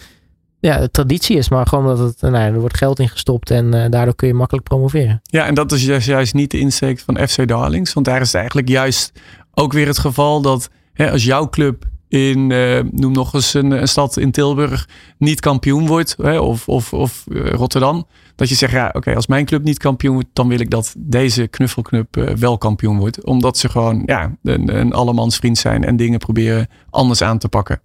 [0.60, 4.14] ja, traditie is, maar gewoon dat het, nou, er wordt geld in gestopt en daardoor
[4.14, 5.20] kun je makkelijk promoveren.
[5.22, 8.68] Ja, en dat is juist, niet de insteek van FC Darlings, want daar is eigenlijk
[8.68, 9.12] juist
[9.54, 13.70] ook weer het geval dat hè, als jouw club in, uh, noem nog eens een,
[13.70, 14.88] een, stad in Tilburg,
[15.18, 19.26] niet kampioen wordt, hè, of, of, of uh, Rotterdam, dat je zegt, ja, oké, als
[19.26, 23.24] mijn club niet kampioen wordt, dan wil ik dat deze knuffelclub uh, wel kampioen wordt.
[23.24, 27.48] Omdat ze gewoon ja, een, een allemans vriend zijn en dingen proberen anders aan te
[27.48, 27.80] pakken.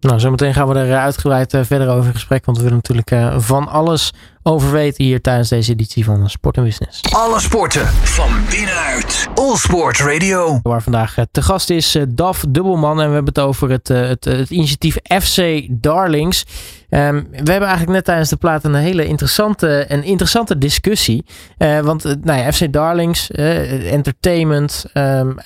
[0.00, 2.44] Nou, zometeen gaan we er eh, uitgebreid eh, verder over in gesprek.
[2.44, 6.56] Want we willen natuurlijk uh, van alles over weten hier tijdens deze editie van Sport
[6.56, 7.00] en Business.
[7.12, 9.28] Alle sporten van binnenuit.
[9.34, 10.58] All Sport Radio.
[10.62, 13.00] Waar vandaag te gast is Daf Dubbelman.
[13.00, 16.44] En we hebben het over het, het, het initiatief FC Darlings.
[16.90, 21.24] Um, we hebben eigenlijk net tijdens de plaat een hele interessante en interessante discussie.
[21.58, 25.38] Uh, want nou ja, FC Darlings, entertainment, um,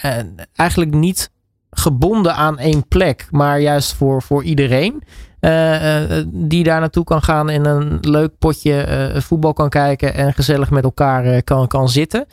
[0.54, 1.30] eigenlijk niet
[1.70, 5.02] gebonden aan één plek, maar juist voor, voor iedereen.
[5.40, 10.14] Uh, uh, die daar naartoe kan gaan en een leuk potje uh, voetbal kan kijken
[10.14, 12.26] en gezellig met elkaar kan, kan zitten.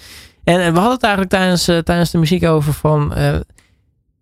[0.43, 3.13] En, we hadden het eigenlijk tijdens, tijdens de muziek over van.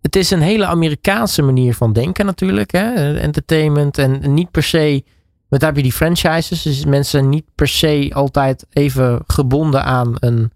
[0.00, 2.70] het is een hele Amerikaanse manier van denken natuurlijk.
[2.70, 3.18] Hè?
[3.18, 5.04] Entertainment en niet per se.
[5.48, 6.62] Want daar heb je die franchises.
[6.62, 10.50] Dus mensen niet per se altijd even gebonden aan een.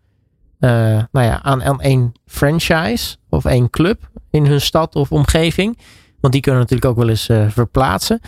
[1.11, 5.79] nou ja, aan één franchise of één club in hun stad of omgeving.
[6.21, 8.21] Want die kunnen natuurlijk ook wel eens uh, verplaatsen.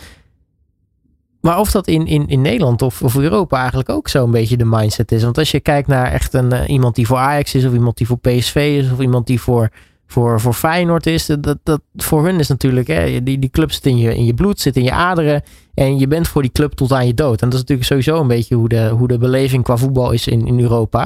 [1.41, 4.65] Maar of dat in, in, in Nederland of, of Europa eigenlijk ook zo'n beetje de
[4.65, 5.23] mindset is.
[5.23, 7.97] Want als je kijkt naar echt een, uh, iemand die voor Ajax is, of iemand
[7.97, 9.69] die voor PSV is, of iemand die voor,
[10.07, 11.25] voor, voor Feyenoord is.
[11.25, 14.33] Dat, dat, voor hun is natuurlijk, hè, die, die club zit in je, in je
[14.33, 15.43] bloed, zit in je aderen.
[15.73, 17.41] En je bent voor die club tot aan je dood.
[17.41, 20.27] En dat is natuurlijk sowieso een beetje hoe de, hoe de beleving qua voetbal is
[20.27, 21.03] in, in Europa.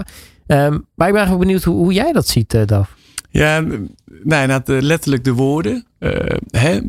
[0.48, 2.97] Um, maar ik ben eigenlijk benieuwd hoe, hoe jij dat ziet, uh, Daf.
[3.30, 3.66] Ja,
[4.24, 5.86] nou, letterlijk de woorden.
[6.00, 6.12] Uh,
[6.50, 6.80] hè,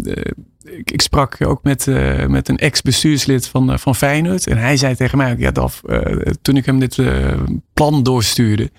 [0.64, 1.86] ik, ik, sprak ook met,
[2.28, 4.46] met een ex-bestuurslid van, van Feyenoord.
[4.46, 5.82] En hij zei tegen mij, ja, Daf,
[6.42, 6.98] toen ik hem dit
[7.72, 8.70] plan doorstuurde.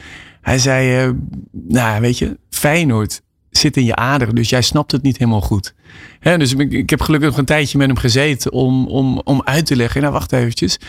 [0.42, 1.14] Hij zei,
[1.52, 5.74] nou weet je, Feyenoord zit in je aderen, dus jij snapt het niet helemaal goed.
[6.20, 9.42] Hè, dus ik, ik, heb gelukkig nog een tijdje met hem gezeten om, om, om
[9.44, 10.02] uit te leggen.
[10.02, 10.80] Nou, wacht eventjes.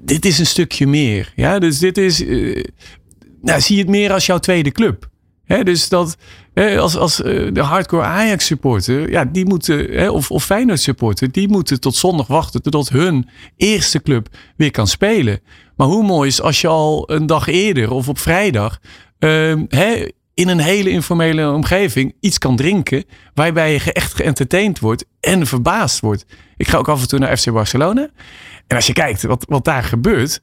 [0.00, 1.32] Dit is een stukje meer.
[1.36, 2.24] Ja, dus dit is,
[3.42, 5.08] nou, zie het meer als jouw tweede club
[5.62, 6.16] dus dat
[6.78, 11.48] als, als eh, de hardcore Ajax supporter, ja, die moeten, of, of Feyenoord supporter, die
[11.48, 15.40] moeten tot zondag wachten totdat hun eerste club weer kan spelen.
[15.76, 18.78] Maar hoe mooi is als je al een dag eerder of op vrijdag
[19.18, 19.64] ehm,
[20.34, 26.00] in een hele informele omgeving iets kan drinken waarbij je echt geëntertained wordt en verbaasd
[26.00, 26.26] wordt.
[26.56, 28.08] Ik ga ook af en toe naar FC Barcelona.
[28.66, 30.40] En als je kijkt wat, wat daar gebeurt,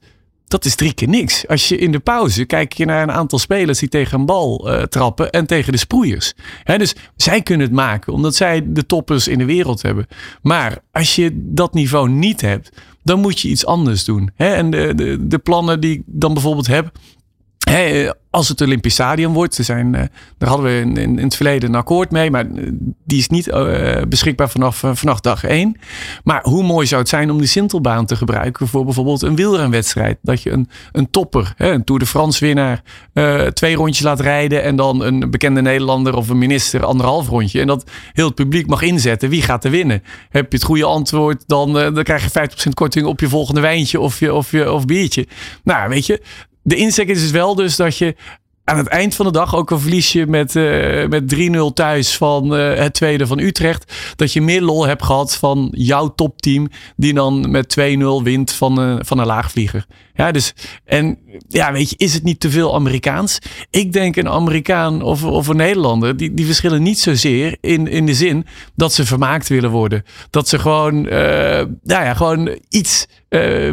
[0.48, 1.48] dat is drie keer niks.
[1.48, 4.68] Als je in de pauze kijk je naar een aantal spelers die tegen een bal
[4.68, 6.34] uh, trappen en tegen de sproeiers.
[6.64, 10.06] dus zij kunnen het maken omdat zij de toppers in de wereld hebben.
[10.42, 12.70] Maar als je dat niveau niet hebt,
[13.02, 14.30] dan moet je iets anders doen.
[14.36, 16.90] en de, de, de plannen die ik dan bijvoorbeeld heb,
[18.36, 19.54] als het Olympisch Stadion wordt.
[19.54, 20.00] Zijn, uh,
[20.38, 22.30] daar hadden we in, in, het verleden een akkoord mee.
[22.30, 22.70] Maar eh,
[23.04, 23.50] die is niet
[24.08, 25.76] beschikbaar vanaf, vanaf dag één.
[26.24, 30.18] Maar hoe mooi zou het zijn om die Sintelbaan te gebruiken voor bijvoorbeeld een wielrenwedstrijd.
[30.22, 32.82] Dat je een, een topper, hè, een Tour de France winnaar,
[33.52, 34.62] twee rondjes laat rijden.
[34.62, 37.60] En dan een bekende Nederlander of een minister anderhalf rondje.
[37.60, 39.28] En dat heel het publiek mag inzetten.
[39.28, 40.02] Wie gaat er winnen?
[40.30, 44.00] Heb je het goede antwoord, dan, dan krijg je 50% korting op je volgende wijntje
[44.00, 45.26] of, je, of, je, of biertje.
[45.62, 46.22] Nou, weet je,
[46.66, 48.16] de insteek is dus wel dus dat je
[48.64, 52.16] aan het eind van de dag, ook al verlies je met, uh, met 3-0 thuis
[52.16, 56.68] van uh, het tweede van Utrecht, dat je meer lol hebt gehad van jouw topteam,
[56.96, 59.86] die dan met 2-0 wint van, uh, van een laagvlieger.
[60.16, 63.38] Ja, dus, en ja, weet je, is het niet te veel Amerikaans?
[63.70, 68.06] Ik denk een Amerikaan of, of een Nederlander, die, die verschillen niet zozeer in, in
[68.06, 70.04] de zin dat ze vermaakt willen worden.
[70.30, 73.06] Dat ze gewoon, nou ja, gewoon iets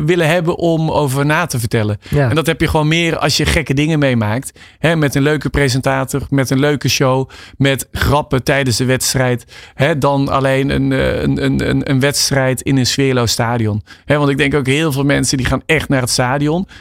[0.06, 1.98] willen hebben om over na te vertellen.
[2.10, 2.30] Ja.
[2.30, 4.60] En dat heb je gewoon meer als je gekke dingen meemaakt.
[4.80, 9.46] Hè, met een leuke presentator, met een leuke show, met grappen tijdens de wedstrijd.
[9.74, 13.84] Hè, dan alleen een, een, een, een wedstrijd in een sfeerloos stadion.
[14.06, 16.32] Hè, want ik denk ook heel veel mensen die gaan echt naar het stadion.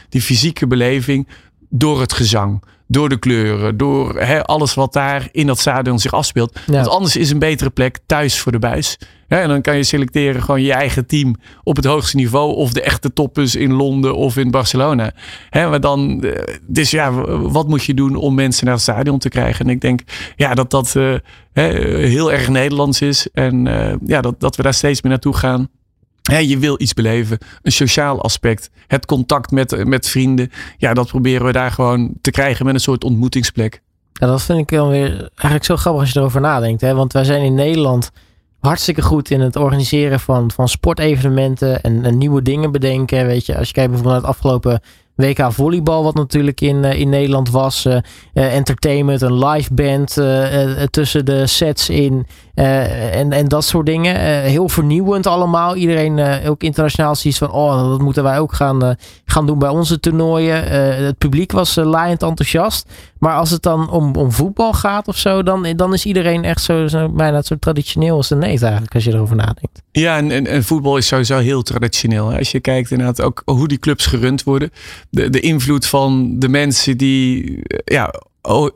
[0.09, 1.27] Die fysieke beleving
[1.69, 6.59] door het gezang door de kleuren, door alles wat daar in dat stadion zich afspeelt.
[6.65, 6.73] Ja.
[6.73, 8.97] Want anders is een betere plek thuis voor de buis.
[9.27, 12.55] En dan kan je selecteren gewoon je eigen team op het hoogste niveau.
[12.55, 15.11] Of de echte toppers in Londen of in Barcelona.
[15.49, 17.11] Hè, maar dan, eh, dus ja,
[17.41, 19.65] wat moet je doen om mensen naar het stadion te krijgen?
[19.65, 20.01] En ik denk
[20.35, 21.15] ja, dat dat eh,
[21.53, 23.27] heel erg Nederlands is.
[23.33, 25.69] En eh, ja, dat, dat we daar steeds meer naartoe gaan.
[26.31, 30.51] Hè, je wil iets beleven, een sociaal aspect, het contact met, met vrienden.
[30.77, 33.81] Ja, dat proberen we daar gewoon te krijgen met een soort ontmoetingsplek.
[34.13, 36.81] Ja, dat vind ik dan weer eigenlijk zo grappig als je erover nadenkt.
[36.81, 36.93] Hè?
[36.93, 38.11] Want wij zijn in Nederland
[38.59, 43.25] hartstikke goed in het organiseren van, van sportevenementen en, en nieuwe dingen bedenken.
[43.25, 44.81] Weet je, als je kijkt bijvoorbeeld naar het afgelopen
[45.15, 47.85] WK volleybal, wat natuurlijk in, eh, in Nederland was.
[47.85, 47.97] eh,
[48.33, 50.21] eh, entertainment, een live band
[50.91, 52.27] tussen de sets in.
[52.53, 54.15] en, en dat soort dingen.
[54.41, 55.75] Heel vernieuwend allemaal.
[55.75, 58.95] Iedereen, ook internationaal, ziet van: oh, dat moeten wij ook gaan,
[59.25, 60.63] gaan doen bij onze toernooien.
[61.05, 62.85] Het publiek was laaiend enthousiast.
[63.23, 66.61] Maar als het dan om, om voetbal gaat of zo, dan, dan is iedereen echt
[66.61, 69.81] zo, zo bijna zo traditioneel als de neet eigenlijk, als je erover nadenkt.
[69.91, 72.33] Ja, en, en, voetbal is sowieso heel traditioneel.
[72.33, 74.71] Als je kijkt inderdaad ook hoe die clubs gerund worden.
[75.13, 78.13] De, de invloed van de mensen die ja,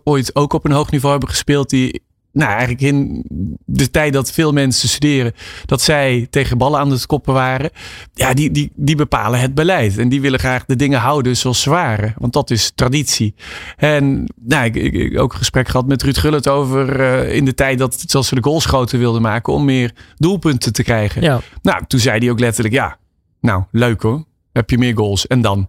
[0.04, 1.70] ooit ook op een hoog niveau hebben gespeeld.
[1.70, 2.02] Die
[2.38, 3.24] nou, eigenlijk in
[3.66, 5.34] de tijd dat veel mensen studeren,
[5.66, 7.70] dat zij tegen ballen aan het koppen waren.
[8.14, 9.98] Ja, die, die, die bepalen het beleid.
[9.98, 12.14] En die willen graag de dingen houden zoals ze waren.
[12.18, 13.36] Want dat is traditie.
[13.78, 17.54] En nou, ik, ik, ook een gesprek gehad met Ruud Gullit over eh, in de
[17.54, 21.22] tijd dat zelfs ze de goals groter wilden maken om meer doelpunten te krijgen.
[21.22, 22.98] Ja, Nou, toen zei hij ook letterlijk, ja,
[23.42, 24.26] nou, leuk hoor.
[24.52, 25.28] Heb je meer goals.
[25.28, 25.68] En dan?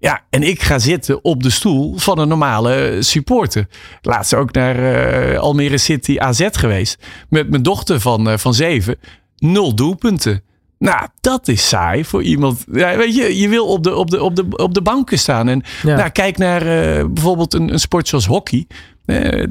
[0.00, 3.66] Ja, en ik ga zitten op de stoel van een normale supporter.
[4.02, 4.94] Laatst ook naar
[5.32, 7.04] eh, Almere City AZ geweest.
[7.28, 8.98] Met mijn dochter van, eh, van zeven.
[9.36, 10.42] Nul doelpunten.
[10.78, 12.64] Nou, dat is saai voor iemand.
[12.72, 15.48] Ja, weet je, je wil op de, op de, op de, op de banken staan.
[15.48, 15.96] En Ja.
[15.96, 18.66] nou, kijk naar eh, bijvoorbeeld een, een sport zoals hockey.
[19.04, 19.48] De,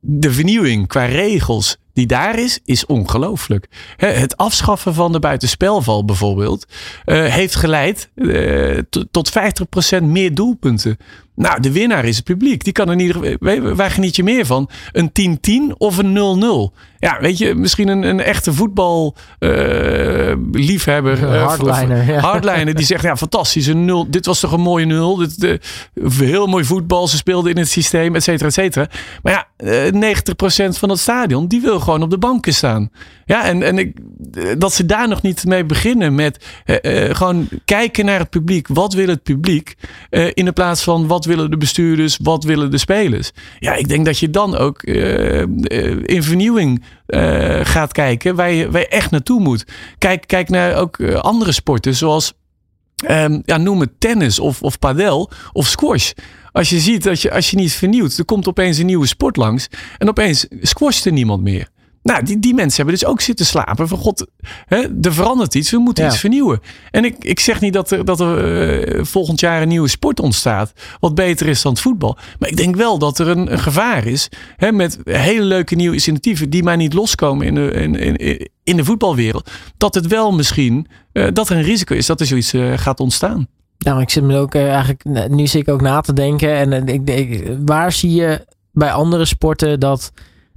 [0.00, 3.68] de vernieuwing qua regels die daar is, is ongelooflijk.
[3.96, 6.66] Het afschaffen van de buitenspelval bijvoorbeeld
[7.04, 9.32] eh, heeft geleid eh, to- tot
[10.00, 10.96] 50% meer doelpunten.
[11.34, 12.64] Nou, de winnaar is het publiek.
[12.64, 13.14] Die kan er niet.
[13.76, 14.70] Waar geniet je meer van?
[14.92, 15.40] Een
[15.72, 16.78] 10-10 of een 0-0?
[16.98, 20.36] Ja, weet je, misschien een, een echte voetbal eh, eh,
[21.46, 22.20] hardliner, ja.
[22.20, 23.66] hardliner die zegt, ja, fantastisch.
[23.66, 25.16] Een nul, dit was toch een mooie nul.
[25.16, 27.08] Dit, eh, heel mooi voetbal.
[27.08, 28.88] Ze speelden in het systeem, et cetera, et cetera.
[29.22, 32.90] Maar ja, eh, 90% van het stadion, die wil gewoon op de banken staan.
[33.24, 33.96] Ja, en, en ik,
[34.58, 38.68] dat ze daar nog niet mee beginnen met eh, eh, gewoon kijken naar het publiek.
[38.68, 39.74] Wat wil het publiek?
[40.10, 43.30] Eh, in de plaats van wat willen de bestuurders, wat willen de spelers?
[43.58, 46.84] Ja, ik denk dat je dan ook in vernieuwing
[47.62, 49.64] gaat kijken waar je, waar je echt naartoe moet.
[49.98, 52.34] Kijk, kijk naar ook andere sporten zoals
[52.96, 56.12] Ehm, ja, noem het tennis of, of padel of squash.
[56.52, 59.36] Als je ziet dat je, als je niet vernieuwt, er komt opeens een nieuwe sport
[59.36, 59.68] langs.
[59.98, 61.68] En opeens squasht er niemand meer.
[62.06, 63.88] Nou, die, die mensen hebben dus ook zitten slapen.
[63.88, 64.26] Van god,
[64.66, 66.10] hè, er verandert iets, we moeten Ja.
[66.10, 66.60] iets vernieuwen.
[66.90, 68.38] En ik, ik zeg niet dat er, dat er
[68.98, 70.72] eh, volgend jaar een nieuwe sport ontstaat.
[71.00, 72.18] Wat beter is dan het voetbal.
[72.38, 74.28] Maar ik denk wel dat er een, een gevaar is.
[74.56, 78.76] Hè, met hele leuke nieuwe initiatieven die maar niet loskomen in de, in, in, in
[78.76, 79.50] de voetbalwereld.
[79.76, 83.00] Dat het wel misschien, eh, dat er een risico is dat er zoiets eh, gaat
[83.00, 83.46] ontstaan.
[83.78, 86.54] Nou, ik zit me ook eigenlijk, nu zit ik ook na te denken.
[86.72, 90.12] En ik denk, waar zie je bij andere sporten dat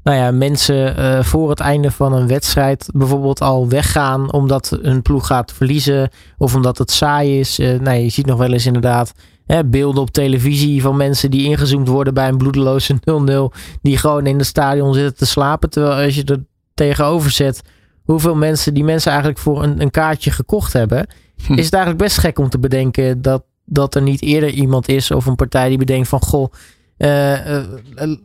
[0.10, 5.02] nou ja, mensen eh, voor het einde van een wedstrijd bijvoorbeeld al weggaan omdat hun
[5.02, 7.60] ploeg gaat verliezen of omdat het saai is.
[7.60, 9.14] Eh, nou, je ziet nog wel eens inderdaad
[9.46, 12.96] hè, beelden op televisie van mensen die ingezoomd worden bij een bloedeloze
[13.54, 15.70] 0-0, die gewoon in het stadion zitten te slapen.
[15.70, 16.44] Terwijl als je er
[16.74, 17.62] tegenover zet
[18.04, 21.08] hoeveel mensen die mensen eigenlijk voor een, een kaartje gekocht hebben,
[21.46, 21.54] Hm.
[21.54, 25.12] is het eigenlijk best gek om te bedenken dat, dat er niet eerder iemand is
[25.12, 26.54] of een partij die bedenkt van goh,
[26.98, 27.64] eh,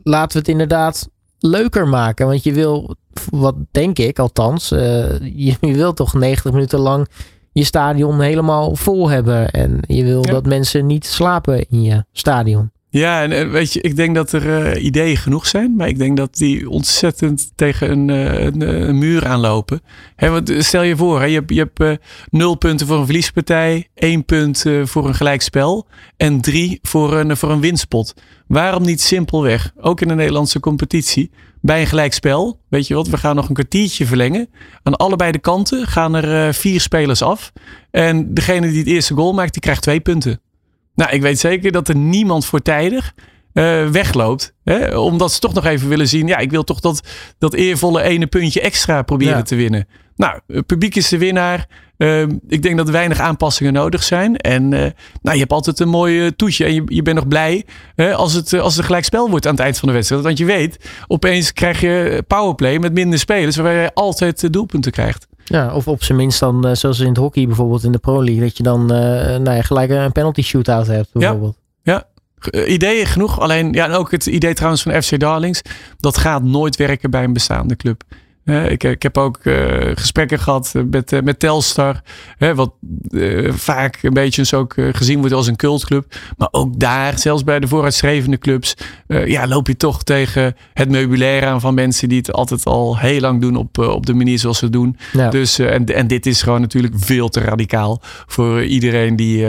[0.03, 2.27] laten we het inderdaad leuker maken.
[2.27, 2.95] Want je wil,
[3.31, 7.07] wat denk ik althans, eh, je, je wil toch 90 minuten lang
[7.51, 9.49] je stadion helemaal vol hebben.
[9.49, 10.31] En je wil Ja.
[10.31, 12.71] dat mensen niet slapen in je stadion.
[12.95, 15.97] Ja, en eh, weet je, ik denk dat er eh, ideeën genoeg zijn, maar ik
[15.97, 18.43] denk dat die ontzettend tegen een, eh,
[18.87, 19.81] een, muur aanlopen.
[20.17, 24.25] Want stel je voor, hè, je hebt, je hebt nul punten voor een verliespartij, één
[24.25, 28.13] punt voor een gelijkspel en drie voor een, voor een winstpot.
[28.47, 31.31] Waarom niet simpelweg, ook in de Nederlandse competitie,
[31.61, 34.49] bij een gelijkspel, weet je wat, we gaan nog een kwartiertje verlengen.
[34.83, 37.51] Aan allebei de kanten gaan er vier spelers af.
[37.91, 40.39] En degene die het eerste goal maakt, die krijgt twee punten.
[40.95, 43.13] Nou, ik weet zeker dat er niemand voortijdig
[43.53, 44.53] eh wegloopt.
[44.63, 44.97] Hè?
[44.97, 46.27] Omdat ze toch nog even willen zien.
[46.27, 49.41] Ja, ik wil toch dat, dat eervolle ene puntje extra proberen Ja.
[49.41, 49.87] te winnen.
[50.15, 51.67] Nou, het publiek is de winnaar.
[51.97, 54.37] Ehm, ik denk dat er weinig aanpassingen nodig zijn.
[54.37, 56.65] En nou, je hebt altijd een mooi toetje.
[56.65, 59.61] En je, je bent nog blij als, het, als het gelijk spel wordt aan het
[59.63, 60.23] eind van de wedstrijd.
[60.23, 63.55] Want je weet, opeens krijg je powerplay met minder spelers.
[63.55, 65.27] Waarbij je altijd doelpunten krijgt.
[65.47, 68.43] Ja, of op zijn minst dan, zoals in het hockey bijvoorbeeld in de Pro League.
[68.43, 71.57] Dat je dan nou ja, gelijk een penalty shootout hebt bijvoorbeeld.
[71.83, 72.07] Ja,
[72.51, 72.65] ja.
[72.65, 73.39] ideeën genoeg.
[73.39, 75.61] Alleen, ja, en ook het idee trouwens van FC Darlings.
[75.97, 78.03] Dat gaat nooit werken bij een bestaande club
[78.45, 82.01] ik, ik, heb ook uh, gesprekken gehad met, uh, met Telstar.
[82.37, 82.73] Wat
[83.47, 86.15] vaak een beetje ook gezien wordt als een cultclub.
[86.37, 88.75] Maar ook daar, zelfs bij de vooruitstrevende clubs,
[89.07, 93.19] ja, loop je toch tegen het meubilair aan van mensen die het altijd al heel
[93.19, 94.97] lang doen op, op de manier zoals ze doen.
[95.13, 95.29] Ja.
[95.29, 99.45] Dus, en, en dit is gewoon natuurlijk veel te radicaal voor iedereen die,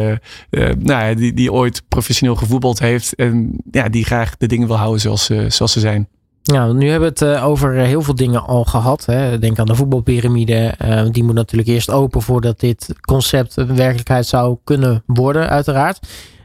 [0.78, 3.14] nou ja, die, die ooit professioneel gevoetbald heeft.
[3.14, 6.08] En ja, die graag de dingen wil houden zoals, zoals ze zijn.
[6.46, 9.04] Nou, nu hebben we het uh, over heel veel dingen al gehad.
[9.04, 9.38] Hè.
[9.38, 10.74] Denk aan de voetbalpyramide.
[10.84, 15.98] Uh, die moet natuurlijk eerst open voordat dit concept werkelijkheid zou kunnen worden, uiteraard.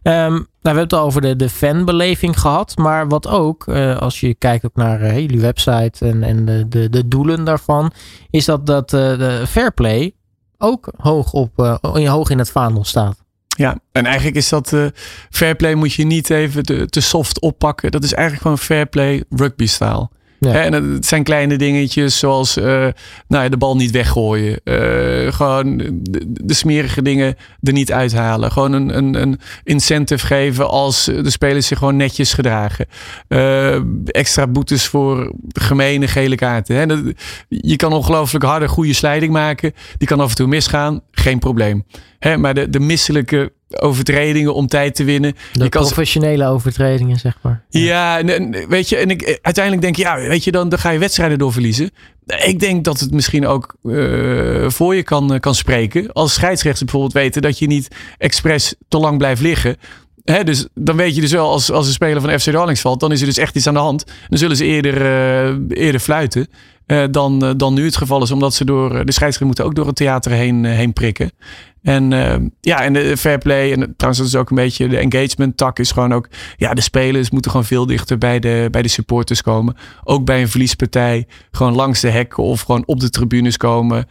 [0.03, 2.77] Um, nou, we hebben het al over de, de fanbeleving gehad.
[2.77, 6.89] Maar wat ook, uh, als je kijkt ook naar jullie website en, en de, de,
[6.89, 7.91] de, doelen daarvan,
[8.29, 10.15] is dat, dat de fairplay
[10.57, 13.20] ook hoog, op, hoog in het vaandel staat.
[13.57, 14.85] Ja, en eigenlijk is dat uh,
[15.29, 17.91] fair play moet je niet even te, te soft oppakken.
[17.91, 20.09] Dat is eigenlijk gewoon fair play rugby style.
[20.49, 22.65] En het zijn kleine dingetjes zoals uh,
[23.27, 24.59] nou ja, de bal niet weggooien.
[24.63, 25.77] Uh, gewoon
[26.23, 28.51] de, smerige dingen er niet uithalen.
[28.51, 32.85] Gewoon een, een, een incentive geven als de spelers zich gewoon netjes gedragen.
[33.27, 33.75] Uh,
[34.05, 36.75] extra boetes voor gemene gele kaarten.
[36.75, 37.13] Hè.
[37.47, 39.73] Je kan ongelooflijk harde goede slijding maken.
[39.97, 41.01] Die kan af en toe misgaan.
[41.11, 41.85] Geen probleem.
[42.19, 45.35] Hè, maar de, de misselijke overtredingen om tijd te winnen.
[45.51, 47.63] De professionele overtredingen, zeg maar.
[47.69, 50.89] Ja, en, weet je, en ik, uiteindelijk denk je, ja, weet je, dan, dan ga
[50.89, 51.89] je wedstrijden door verliezen.
[52.25, 56.13] Ik denk dat het misschien ook uh, voor je kan, kan spreken.
[56.13, 59.77] Als scheidsrechters bijvoorbeeld weten dat je niet expres te lang blijft liggen.
[60.23, 62.99] He, dus dan weet je dus wel, als, als een speler van FC Darlings valt,
[62.99, 64.05] dan is er dus echt iets aan de hand.
[64.29, 66.47] Dan zullen ze eerder, uh, eerder fluiten
[67.11, 69.95] dan, dan nu het geval is, omdat ze door de scheidsrechter moeten ook door het
[69.95, 71.31] theater heen, heen prikken.
[71.81, 72.09] En
[72.61, 73.71] ja, en de fair play.
[73.71, 76.27] En trouwens, dat is ook een beetje de engagement tak is gewoon ook.
[76.57, 79.75] Ja, de spelers moeten gewoon veel dichter bij de, bij de supporters komen.
[80.03, 81.27] Ook bij een verliespartij.
[81.51, 84.07] Gewoon langs de hekken of gewoon op de tribunes komen.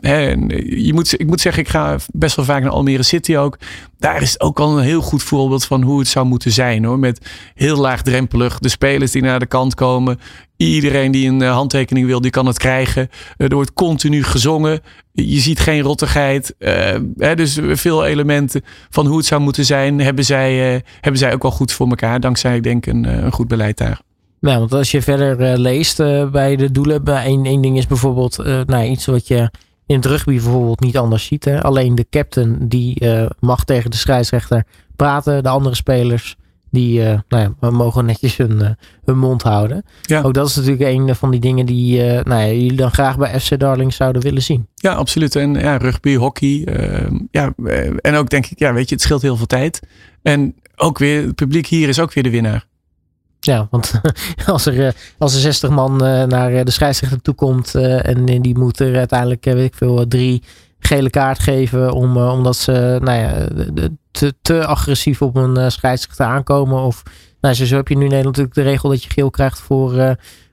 [0.00, 3.58] En je moet, ik moet zeggen, ik ga best wel vaak naar Almere City ook.
[3.98, 6.98] Daar is ook al een heel goed voorbeeld van hoe het zou moeten zijn hoor.
[6.98, 8.58] Met heel laagdrempelig.
[8.58, 10.20] De spelers die naar de kant komen.
[10.66, 13.08] Iedereen die een eh, handtekening wil, die kan het krijgen.
[13.36, 14.80] Er wordt continu gezongen.
[15.12, 16.54] Je ziet geen rottigheid.
[16.58, 16.70] Uh,
[17.16, 21.42] hè, dus veel elementen van hoe het zou moeten zijn, hebben zij, hebben zij ook
[21.42, 22.20] wel goed voor elkaar.
[22.20, 24.00] Dankzij, ik denk, een, een goed beleid daar.
[24.40, 25.96] Ja, want als je verder leest
[26.30, 29.50] bij de doelen, bij één, één ding is bijvoorbeeld nou, iets wat je
[29.86, 31.44] in het rugby bijvoorbeeld niet anders ziet.
[31.44, 31.62] Hè?
[31.62, 34.64] Alleen de captain die mag tegen de scheidsrechter
[34.96, 35.42] praten.
[35.42, 36.36] De andere spelers
[36.72, 38.68] die uh, nou ja, mogen netjes hun, uh,
[39.04, 39.84] hun mond houden.
[40.02, 40.22] Ja.
[40.22, 43.18] Ook dat is natuurlijk een van die dingen die uh, nou ja, jullie dan graag
[43.18, 44.66] bij FC Darling zouden willen zien.
[44.74, 45.36] Ja, absoluut.
[45.36, 46.64] En ja, rugby, hockey.
[46.64, 47.52] Ehm, ja,
[47.96, 49.80] en ook denk ik, ja, weet je, het scheelt heel veel tijd.
[50.22, 52.66] En ook weer, het publiek hier is ook weer de winnaar.
[53.40, 54.00] Ja, want
[54.46, 55.96] als er, als er 60 man
[56.28, 60.42] naar de scheidsrechter toe komt en die moet er uiteindelijk, weet ik veel, drie
[60.78, 63.48] gele kaart geven om, omdat ze nou ja,
[64.12, 66.78] te, te agressief op een uh, scheidsrechter aankomen.
[66.82, 67.02] Of
[67.40, 69.94] nou, zo heb je nu in Nederland natuurlijk de regel dat je geel krijgt voor,
[69.94, 70.10] uh,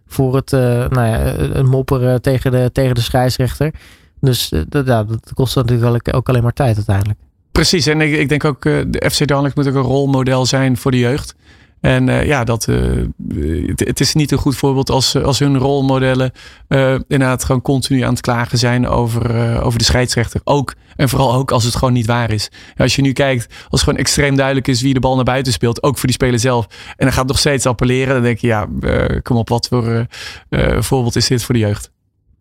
[0.08, 3.74] voor het uh, nou ja, mopperen tegen de, tegen de scheidsrechter.
[4.20, 7.20] Dus dat, ja, dat kost natuurlijk ook alleen maar tijd uiteindelijk.
[7.52, 10.92] Precies, en ik, ik denk ook de FC Darmstadt moet ook een rolmodel zijn voor
[10.92, 11.36] de jeugd.
[11.82, 13.06] En uh, ja, dat, uh,
[13.66, 16.32] het, het, is niet een goed voorbeeld als, als hun rolmodellen
[17.08, 20.42] inderdaad gewoon continu aan het klagen zijn over, over de scheidsrechter.
[20.44, 22.50] Ook en vooral ook als het gewoon niet waar is.
[22.78, 25.84] als je nu kijkt, als gewoon extreem duidelijk is wie de bal naar buiten speelt,
[25.84, 26.66] ook voor die speler zelf.
[26.98, 28.68] En dan gaat nog steeds appelleren, dan denk je, ja,
[29.22, 30.06] kom op, wat voor
[30.80, 31.92] voorbeeld is dit voor de jeugd?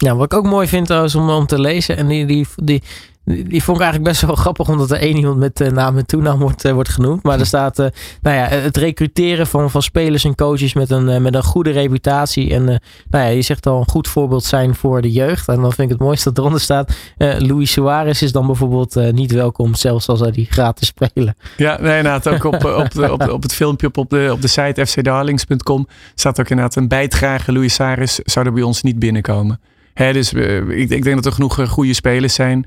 [0.04, 1.96] Ja, wat ik ook mooi vind trouwens om, om te lezen.
[1.96, 2.82] En die, die, die,
[3.24, 6.06] die vond ik eigenlijk best wel grappig, omdat er één iemand met uh, naam en
[6.06, 7.22] toenaam wordt, uh, wordt genoemd.
[7.22, 7.86] Maar er staat uh,
[8.22, 12.54] nou ja, het recruteren van, van spelers en coaches met een, met een goede reputatie.
[12.54, 15.48] En nou ja, je zegt al een goed voorbeeld zijn voor de jeugd.
[15.48, 16.92] En dan vind ik het mooiste dat eronder staat.
[17.18, 21.36] Luis Suarez is dan bijvoorbeeld niet welkom, zelfs als hij die gratis spelen.
[21.56, 22.28] Ja, nee, inderdaad.
[22.28, 26.40] Ook op, op, op, op het filmpje op, op, de, op de site fcdarlings.com staat
[26.40, 27.52] ook inderdaad een bijdrage.
[27.52, 29.60] Luis Suarez zou er bij ons niet binnenkomen
[29.98, 32.66] dus uh, ik, ik, denk dat er genoeg eh, goede spelers zijn.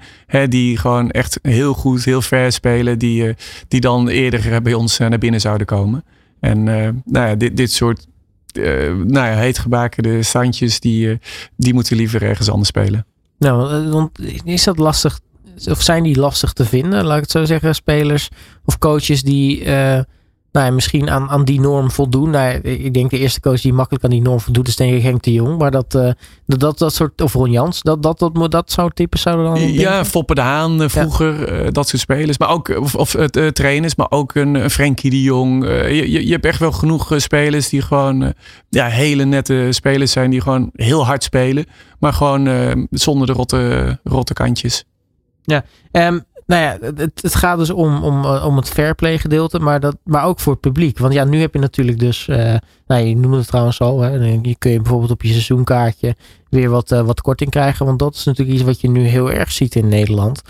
[0.50, 3.00] die gewoon echt heel goed, heel ver spelen.
[3.00, 3.34] Die, uh,
[3.68, 6.04] die dan eerder bij ons naar binnen zouden komen.
[6.40, 8.08] En nou ja, dit, dit soort
[8.54, 11.20] nou ja, heetgebakende standjes, die,
[11.58, 13.06] die moeten liever ergens anders spelen.
[13.38, 15.20] Nou, want is dat lastig
[15.66, 18.30] of zijn die lastig te vinden, laat ik het zo zeggen, spelers
[18.66, 19.64] of coaches die
[20.52, 22.30] nou ja, misschien aan, aan die norm voldoen.
[22.30, 25.02] Nou, ik denk de eerste coach die makkelijk aan die norm voldoet is denk ik
[25.02, 25.58] Henk de Jong.
[25.58, 26.12] Maar dat, uh,
[26.46, 30.06] dat, dat, soort, of Ron Jans, dat, dat, dat, dat soort types zouden dan Ja,
[30.06, 31.72] Foppe de Haan vroeger, ja.
[31.72, 32.38] dat soort spelers.
[32.38, 35.66] Maar ook, of, of uh, trainers, maar ook een, een Frenkie de Jong.
[35.66, 38.34] je, je, je hebt echt wel genoeg spelers die gewoon
[38.70, 40.30] ja, hele nette spelers zijn.
[40.30, 41.66] Die gewoon heel hard spelen.
[42.00, 44.86] Maar gewoon zonder de rotte, rotte kantjes.
[45.44, 49.60] Ja, um, nou ja, het, het, gaat dus om, om, eh, om het fairplay gedeelte,
[49.60, 50.98] maar, dat, maar ook voor het publiek.
[50.98, 52.56] Want ja, nu heb je natuurlijk dus, uh,
[52.88, 56.16] nou je noemde het trouwens al, hè, je kun je bijvoorbeeld op je seizoenkaartje
[56.50, 57.86] weer wat, uh, wat korting krijgen.
[57.86, 60.42] Want dat is natuurlijk iets wat je nu heel erg ziet in Nederland.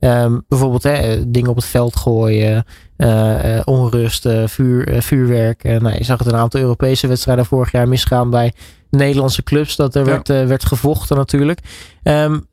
[0.00, 2.64] Um, bijvoorbeeld hè, dingen op het veld gooien,
[2.96, 5.62] uh, onrust, vuur, vuurwerk.
[5.62, 8.52] nou, je zag het een aantal Europese wedstrijden vorig jaar misgaan bij
[8.90, 9.76] Nederlandse clubs.
[9.76, 11.60] Dat er werd, werd gevochten natuurlijk.
[12.02, 12.48] Um,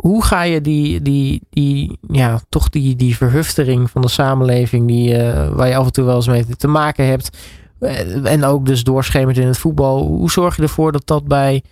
[0.00, 5.18] hoe ga je die, die, die, ja, toch die, die verhuftering van de samenleving, die,
[5.18, 7.36] uh, waar je af en toe wel eens mee te maken hebt,
[7.80, 11.62] uh, en ook dus doorschemert in het voetbal, hoe zorg je ervoor dat dat bij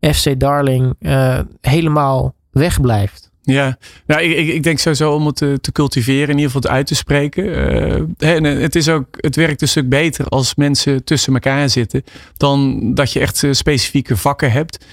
[0.00, 3.30] FC Darling uh, helemaal wegblijft?
[3.42, 6.70] Ja, nou, ik, ik denk sowieso om het te, te cultiveren, in ieder geval het
[6.70, 8.14] uit te spreken.
[8.18, 12.04] en het, is ook, het werkt een stuk beter als mensen tussen elkaar zitten,
[12.36, 14.84] dan dat je echt specifieke vakken hebt.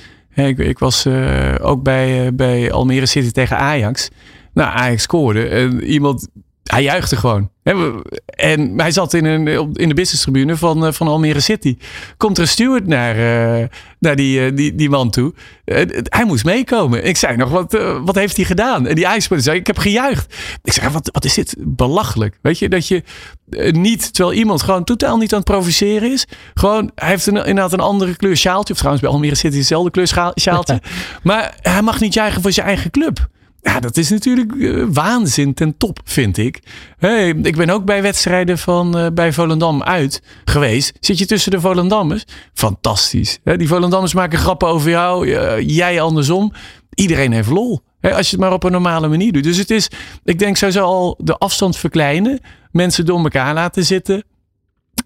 [0.46, 4.10] Ik, ik was uh, ook bij, uh, bij Almere City tegen Ajax.
[4.54, 5.48] Nou, Ajax scoorde.
[5.48, 6.28] En iemand,
[6.68, 7.50] hij juichte gewoon.
[8.26, 11.78] En hij zat in, een, in de businesstribune van, eh, van Almere City.
[12.18, 13.68] Komt er een steward naar, uh,
[14.00, 15.34] naar die, die, die man toe.
[16.04, 17.06] hij moest meekomen.
[17.06, 18.88] Ik zei nog, wat, wat heeft hij gedaan?
[18.88, 20.36] En die ijspeler zei, ik heb gejuicht.
[20.64, 22.40] Ik zei, wat, wat is dit belachelijk?
[22.42, 23.04] Weet je, dat je
[23.72, 26.28] niet, terwijl iemand gewoon totaal niet aan het provoceren is.
[26.54, 28.74] Gewoon, hij heeft een, inderdaad een andere kleur sjaaltje.
[28.74, 30.82] Of trouwens bij Almere City dezelfde kleur sjaaltje.
[31.24, 33.28] maar hij mag niet juichen voor zijn eigen club.
[33.68, 36.60] Ja, dat is natuurlijk uh, waanzin ten top, vind ik.
[37.42, 40.94] Ik ben ook bij wedstrijden van uh, bij Volendam uit geweest.
[41.00, 42.24] Zit je tussen de Volendammers?
[42.54, 43.40] Fantastisch.
[43.44, 46.54] Die Volendammers maken grappen over jou, uh, jij andersom.
[46.94, 47.82] Iedereen heeft lol.
[48.02, 49.44] Als je het maar op een normale manier doet.
[49.44, 49.90] Dus het is,
[50.24, 52.40] ik denk, sowieso al de afstand verkleinen.
[52.72, 54.24] Mensen door elkaar laten zitten.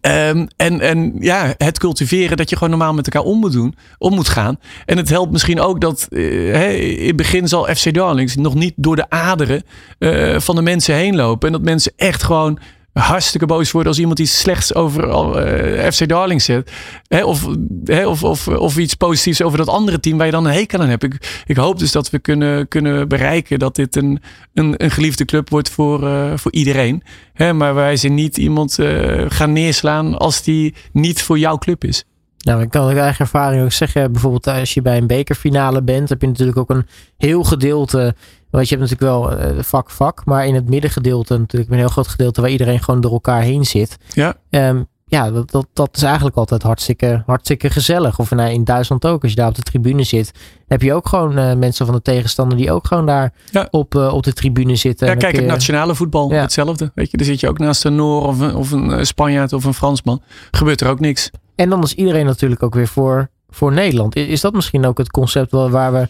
[0.01, 3.75] Um, en, en ja, het cultiveren dat je gewoon normaal met elkaar om moet doen,
[3.97, 4.59] om moet gaan.
[4.85, 8.73] En het helpt misschien ook dat uh, in het begin zal FC Darlings nog niet
[8.75, 9.63] door de aderen
[9.99, 11.47] uh, van de mensen heen lopen.
[11.47, 12.59] En dat mensen echt gewoon
[12.93, 16.71] hartstikke boos worden als iemand iets slechts over eh, FC Darling zet.
[17.07, 17.47] Hè, of,
[17.83, 20.89] hè, of, of, iets positiefs over dat andere team waar je dan een hekel aan
[20.89, 21.03] hebt.
[21.03, 24.21] Ik, ik hoop dus dat we kunnen, kunnen bereiken dat dit een,
[24.53, 27.03] een, een geliefde club wordt voor, uh, voor iedereen.
[27.33, 31.83] Hè, maar wij zijn niet iemand uh, gaan neerslaan als die niet voor jouw club
[31.83, 32.03] is.
[32.41, 36.09] Nou, ik kan uit eigen ervaring ook zeggen, bijvoorbeeld als je bij een bekerfinale bent,
[36.09, 36.87] heb je natuurlijk ook een
[37.17, 38.15] heel gedeelte
[38.51, 41.87] want je hebt natuurlijk wel uh, vak vak, maar in het middengedeelte natuurlijk een heel
[41.87, 43.97] groot gedeelte waar iedereen gewoon door elkaar heen zit.
[44.13, 44.35] Ja.
[44.49, 48.19] Um, ja, dat, dat, dat is eigenlijk altijd hartstikke, hartstikke gezellig.
[48.19, 50.31] Of nou, in Duitsland ook, als je daar op de tribune zit,
[50.67, 53.67] heb je ook gewoon uh, mensen van de tegenstander die ook gewoon daar ja.
[53.71, 55.07] op, uh, op de tribune zitten.
[55.07, 56.41] Ja, kijk, het nationale voetbal, ja.
[56.41, 56.91] hetzelfde.
[56.95, 59.63] Weet je, dan zit je ook naast een Noor of een, of een Spanjaard of
[59.63, 60.21] een Fransman.
[60.51, 61.29] Gebeurt er ook niks.
[61.55, 64.15] En dan is iedereen natuurlijk ook weer voor, voor Nederland.
[64.15, 66.07] Is, is dat misschien ook het concept waar we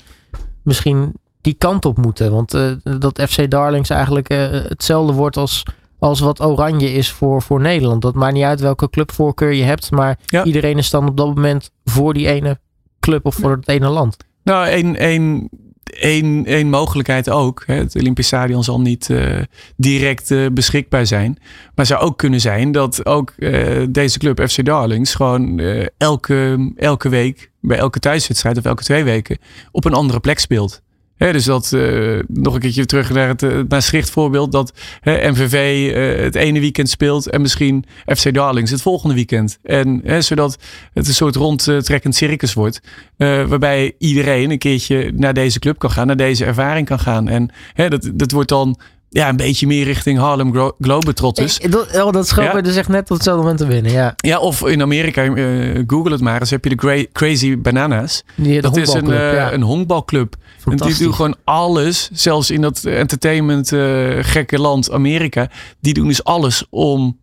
[0.64, 2.32] misschien die kant op moeten.
[2.32, 4.28] Want uh, dat FC Darlings eigenlijk
[4.68, 5.64] hetzelfde wordt als,
[6.02, 8.02] als wat Oranje is voor, voor Nederland.
[8.02, 10.44] Dat maakt niet uit welke clubvoorkeur je hebt, maar ja.
[10.44, 12.60] iedereen is dan op dat moment voor die ene
[13.00, 14.18] club of voor het ene land.
[14.44, 15.50] Nou, één, één,
[15.84, 17.64] één, één mogelijkheid ook.
[17.66, 17.74] Hè.
[17.74, 19.40] Het Olympisch Stadion zal niet uh,
[19.76, 21.38] direct uh, beschikbaar zijn.
[21.76, 25.60] Maar zou ook kunnen zijn dat ook uh, deze club FC Darlings gewoon
[25.98, 29.38] elke, elke week, bij elke thuiswedstrijd of elke twee weken,
[29.72, 30.82] op een andere plek speelt
[31.30, 34.52] dus dat, uh, nog een keertje terug naar het uh, Maastricht voorbeeld.
[34.52, 39.58] Dat MVV uh, het ene weekend speelt en misschien FC Darlings het volgende weekend.
[39.64, 40.58] En zodat
[40.94, 42.82] het een soort rondtrekkend circus wordt.
[43.18, 47.28] waarbij iedereen een keertje naar deze club kan gaan, naar deze ervaring kan gaan.
[47.28, 48.80] En dat, dat wordt dan
[49.14, 51.60] ja, een beetje meer richting Harlem Glo Globetrotters.
[51.60, 52.62] Dat, oh, dat schoot ja.
[52.62, 54.14] dus echt net op hetzelfde moment te winnen, ja.
[54.16, 58.24] Ja, of in Amerika, uh, google het maar eens, heb je de Crazy Bananas.
[58.62, 59.54] Dat is een, uh, ja.
[59.54, 60.36] een honkbalclub.
[60.66, 65.50] En die doen gewoon alles, zelfs in dat entertainment uh, gekke land Amerika.
[65.80, 67.18] Die doen dus alles om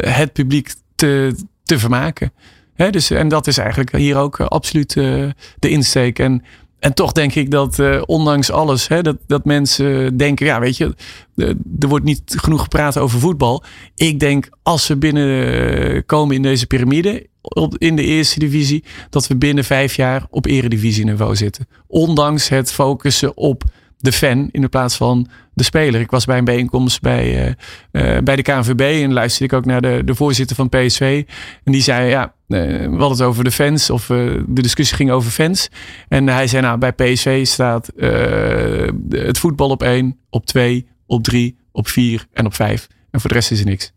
[0.00, 1.34] het publiek te,
[1.64, 2.32] te vermaken.
[2.74, 4.92] Hè, dus, en dat is eigenlijk hier ook absoluut
[5.58, 6.18] de insteek.
[6.18, 6.42] En
[6.78, 10.76] en toch denk ik dat uh, ondanks alles, hè, dat, dat mensen denken, ja weet
[10.76, 10.94] je,
[11.78, 13.64] er wordt niet genoeg gepraat over voetbal.
[13.94, 17.26] Ik denk als we binnenkomen in deze piramide,
[17.78, 21.68] in de eerste divisie, dat we binnen vijf jaar op eredivisieniveau zitten.
[21.86, 23.64] Ondanks het focussen op
[23.98, 26.00] de fan in de plaats van de speler.
[26.00, 27.56] Ik was bij een bijeenkomst bij,
[28.24, 31.24] bij de KNVB en luisterde ik ook naar de, de voorzitter van PSV.
[31.64, 35.30] En die zei, ja, we hadden het over de fans of de discussie ging over
[35.30, 35.68] fans.
[36.08, 37.90] En hij zei, nou, bij PSV staat
[39.08, 42.86] het voetbal op één, op twee, op drie, op vier en op vijf.
[43.10, 43.92] En voor de rest is er niks.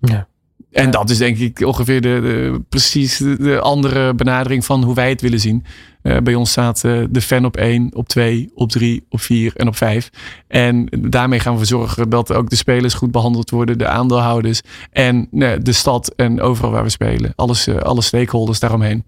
[0.00, 0.28] Ja.
[0.74, 5.20] En dat is denk ik ongeveer de, precies de, andere benadering van hoe wij het
[5.20, 5.64] willen zien.
[6.02, 9.52] Uh, bij ons staat uh, de fan op 1, op 2, op 3, op 4
[9.56, 10.10] en op 5.
[10.48, 14.60] En daarmee gaan we zorgen dat ook de spelers goed behandeld worden, de aandeelhouders
[14.90, 17.32] en uh, de stad en overal waar we spelen.
[17.36, 19.04] Alles, alle stakeholders daaromheen.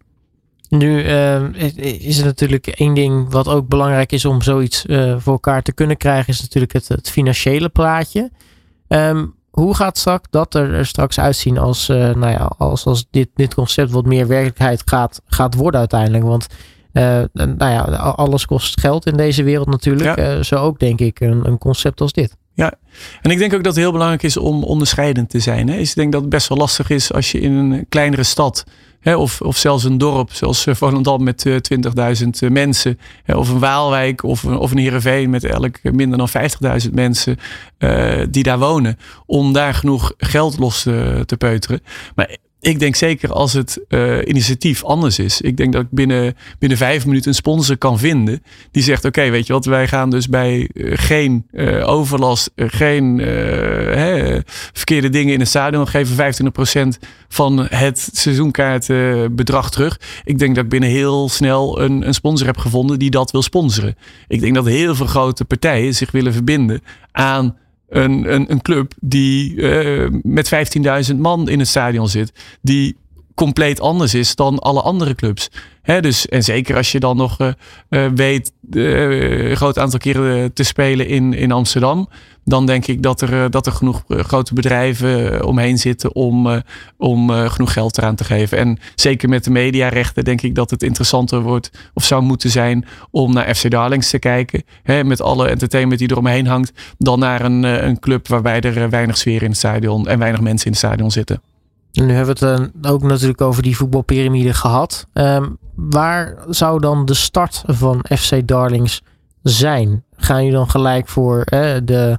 [0.69, 1.01] Nu
[1.99, 4.85] is er natuurlijk één ding wat ook belangrijk is om zoiets
[5.19, 8.31] voor elkaar te kunnen krijgen, is natuurlijk het, het financiële plaatje.
[8.89, 13.29] Um, hoe gaat straks dat er, straks uitzien als, uh, nou ja, als, als dit,
[13.35, 16.25] dit concept wat meer werkelijkheid gaat, gaat worden uiteindelijk?
[16.25, 16.47] Want
[16.93, 20.19] uh, nou ja, alles kost geld in deze wereld natuurlijk.
[20.19, 20.37] Ja.
[20.37, 22.37] Uh, zo ook denk ik een, een concept als dit.
[22.55, 22.73] Ja,
[23.23, 25.69] en ik denk ook dat het heel belangrijk is om onderscheidend te zijn.
[25.69, 25.77] Hè.
[25.77, 28.65] Dus ik denk dat het best wel lastig is als je in een kleinere stad
[29.15, 31.47] of, of zelfs een dorp zoals Volendam met
[32.45, 32.99] 20.000 mensen.
[33.27, 36.29] of een Waalwijk of, of een Heerenveen met elk minder dan
[36.85, 37.37] 50.000 mensen
[38.31, 38.99] die daar wonen.
[39.27, 41.81] Om daar genoeg geld los te, te peuteren.
[42.15, 42.37] Maar
[42.67, 45.41] ik denk zeker als het uh, initiatief anders is.
[45.41, 48.43] Ik denk dat ik binnen, binnen vijf minuten een sponsor kan vinden.
[48.71, 53.19] Die zegt: Oké, weet je wat, wij gaan dus bij uh, geen uh, overlast, geen
[53.19, 54.41] hè,
[54.73, 55.89] verkeerde dingen in het stadion.
[55.89, 56.35] Geven
[56.97, 60.01] 25% van het seizoenkaartbedrag terug.
[60.25, 63.43] Ik denk dat ik binnen heel snel een, een sponsor heb gevonden die dat wil
[63.43, 63.97] sponsoren.
[64.29, 67.57] Ik denk dat heel veel grote partijen zich willen verbinden aan
[67.89, 70.55] een, een, een club die uh, met
[71.12, 72.32] 15.000 man in het stadion zit.
[72.62, 72.97] Die
[73.34, 75.51] compleet anders is dan alle andere clubs.
[76.01, 77.49] Dus, en zeker als je dan nog uh,
[77.91, 82.09] uh, weet een groot aantal keren te spelen in, in Amsterdam.
[82.49, 86.62] Dan denk ik dat er, dat er genoeg grote bedrijven omheen zitten om,
[86.97, 88.59] om genoeg geld eraan te geven.
[88.59, 92.86] En zeker met de mediarechten denk ik dat het interessanter wordt of zou moeten zijn
[93.11, 94.62] om naar FC Darlings te kijken.
[94.82, 96.72] Hè, met alle entertainment die er omheen hangt.
[96.99, 100.66] Dan naar een, een club waarbij er weinig sfeer in het stadion en weinig mensen
[100.66, 101.40] in het stadion zitten.
[101.97, 105.07] En nu hebben we het ook natuurlijk over die voetbalpyramide gehad.
[105.12, 109.03] Um, waar zou dan de start van FC Darlings
[109.42, 110.05] zijn?
[110.16, 111.44] Gaan jullie dan gelijk voor
[111.84, 112.18] de,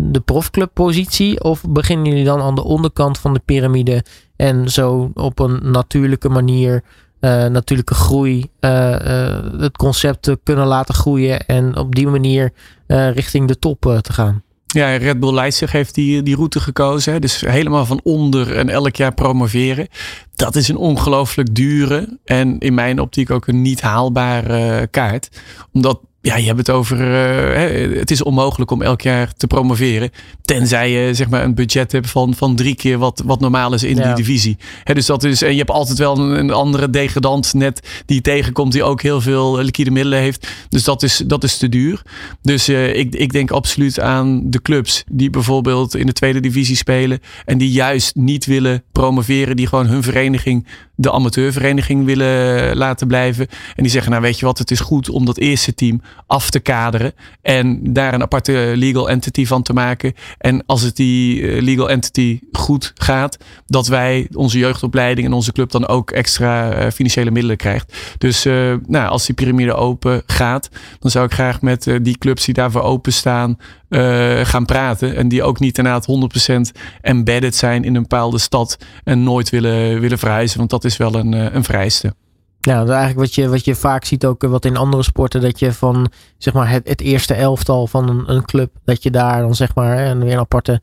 [0.00, 1.44] de profclubpositie?
[1.44, 4.04] Of beginnen jullie dan aan de onderkant van de piramide
[4.36, 6.82] en zo op een natuurlijke manier,
[7.20, 12.52] uh, natuurlijke groei, het concept te kunnen laten groeien en op die manier
[12.86, 14.42] richting de top te gaan?
[14.72, 17.20] Ja, Red Bull Leipzig heeft die, die route gekozen.
[17.20, 19.88] Dus helemaal van onder en elk jaar promoveren.
[20.34, 25.40] Dat is een ongelooflijk dure en in mijn optiek ook een niet haalbare kaart.
[25.72, 26.98] Omdat ja, je hebt het over.
[27.00, 30.10] Uh, het is onmogelijk om elk jaar te promoveren.
[30.42, 33.82] Tenzij je zeg maar een budget hebt van, van drie keer wat, wat normaal is
[33.82, 34.56] in die divisie.
[34.84, 38.20] He, dus dat is, en je hebt altijd wel een, een, andere degradant net die
[38.20, 40.48] tegenkomt, die ook heel veel liquide middelen heeft.
[40.68, 42.02] Dus dat is, dat is te duur.
[42.42, 46.76] Dus uh, ik, ik denk absoluut aan de clubs die bijvoorbeeld in de tweede divisie
[46.76, 47.20] spelen.
[47.44, 50.66] En die juist niet willen promoveren, die gewoon hun vereniging
[51.00, 53.46] de amateurvereniging willen laten blijven.
[53.74, 56.50] En die zeggen, nou weet je wat, het is goed om dat eerste team af
[56.50, 57.12] te kaderen.
[57.42, 60.14] En daar een aparte legal entity van te maken.
[60.38, 63.36] En als het die eh, legal entity goed gaat,
[63.66, 67.96] dat wij onze jeugdopleiding en onze club dan ook extra uh, financiële middelen krijgt.
[68.18, 72.44] Dus uh, nou, als die piramide open gaat, dan zou ik graag met die clubs
[72.44, 73.58] die daarvoor openstaan
[73.90, 75.16] uh, gaan praten.
[75.16, 76.06] En die ook niet inderdaad
[76.76, 80.58] 100% embedded zijn in een bepaalde stad en nooit willen, willen verhuizen.
[80.58, 82.14] Want dat is wel een, een vereiste.
[82.60, 85.72] Ja, eigenlijk wat je, wat je vaak ziet ook wat in andere sporten, dat je
[85.72, 89.54] van zeg maar het, het eerste elftal van een, een club, dat je daar dan
[89.54, 90.80] zeg maar en weer een aparte,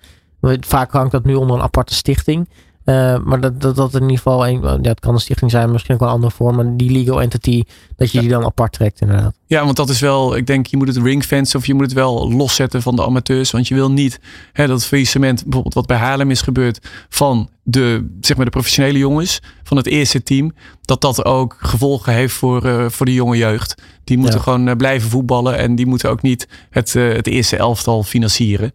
[0.60, 2.50] vaak hangt dat nu onder een aparte stichting.
[2.90, 5.72] Uh, maar dat, dat, dat in ieder geval, een, ja, het kan een stichting zijn,
[5.72, 7.64] misschien ook wel een andere vorm, maar die legal entity,
[7.96, 9.34] dat je die dan apart trekt inderdaad.
[9.46, 11.94] Ja, want dat is wel, ik denk, je moet het ringfence of je moet het
[11.94, 13.52] wel loszetten van de amateurs.
[13.52, 14.20] Want je wil niet
[14.54, 18.98] hè, dat faillissement, bijvoorbeeld wat bij Haarlem is gebeurd, van de, zeg maar de professionele
[18.98, 23.38] jongens van het eerste team, dat dat ook gevolgen heeft voor, uh, voor de jonge
[23.38, 23.82] jeugd.
[24.04, 24.44] Die moeten ja.
[24.44, 28.74] gewoon uh, blijven voetballen en die moeten ook niet het, uh, het eerste elftal financieren.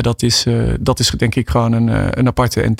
[0.00, 0.46] dat, is,
[0.80, 2.74] dat is denk ik gewoon een, een aparte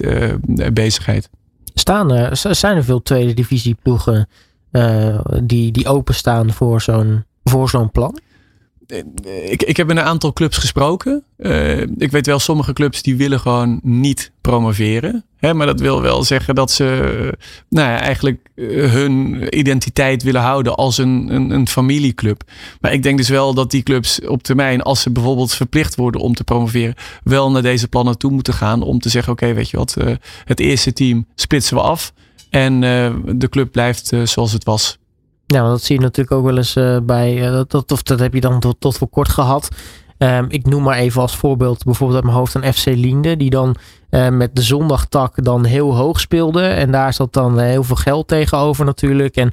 [0.72, 1.28] bezigheid.
[1.74, 4.28] Staan er, zijn er veel tweede divisie ploegen
[5.42, 8.18] die, die openstaan voor zo'n voor zo'n plan?
[9.44, 11.24] Ik, ik heb met een aantal clubs gesproken.
[11.38, 15.24] Uh, ik weet wel, sommige clubs die willen gewoon niet promoveren.
[15.36, 16.84] Hè, maar dat wil wel zeggen dat ze
[17.68, 22.42] nou ja, eigenlijk hun identiteit willen houden als een, een, een, familieclub.
[22.80, 26.20] Maar ik denk dus wel dat die clubs op termijn, als ze bijvoorbeeld verplicht worden
[26.20, 28.82] om te promoveren, wel naar deze plannen toe moeten gaan.
[28.82, 29.96] Om te zeggen, oké, weet je wat,
[30.44, 32.12] het eerste team splitsen we af.
[32.50, 32.80] En
[33.36, 34.98] de club blijft zoals het was.
[35.52, 38.34] Ja, dat zie je natuurlijk ook wel eens uh, bij, uh, dat, of dat heb
[38.34, 39.68] je dan tot, tot voor kort gehad.
[40.18, 43.50] Um, ik noem maar even als voorbeeld bijvoorbeeld uit mijn hoofd een FC Linde, die
[43.50, 43.76] dan
[44.10, 46.62] uh, met de zondagtak dan heel hoog speelde.
[46.62, 49.36] En daar zat dan heel veel geld tegenover natuurlijk.
[49.36, 49.52] En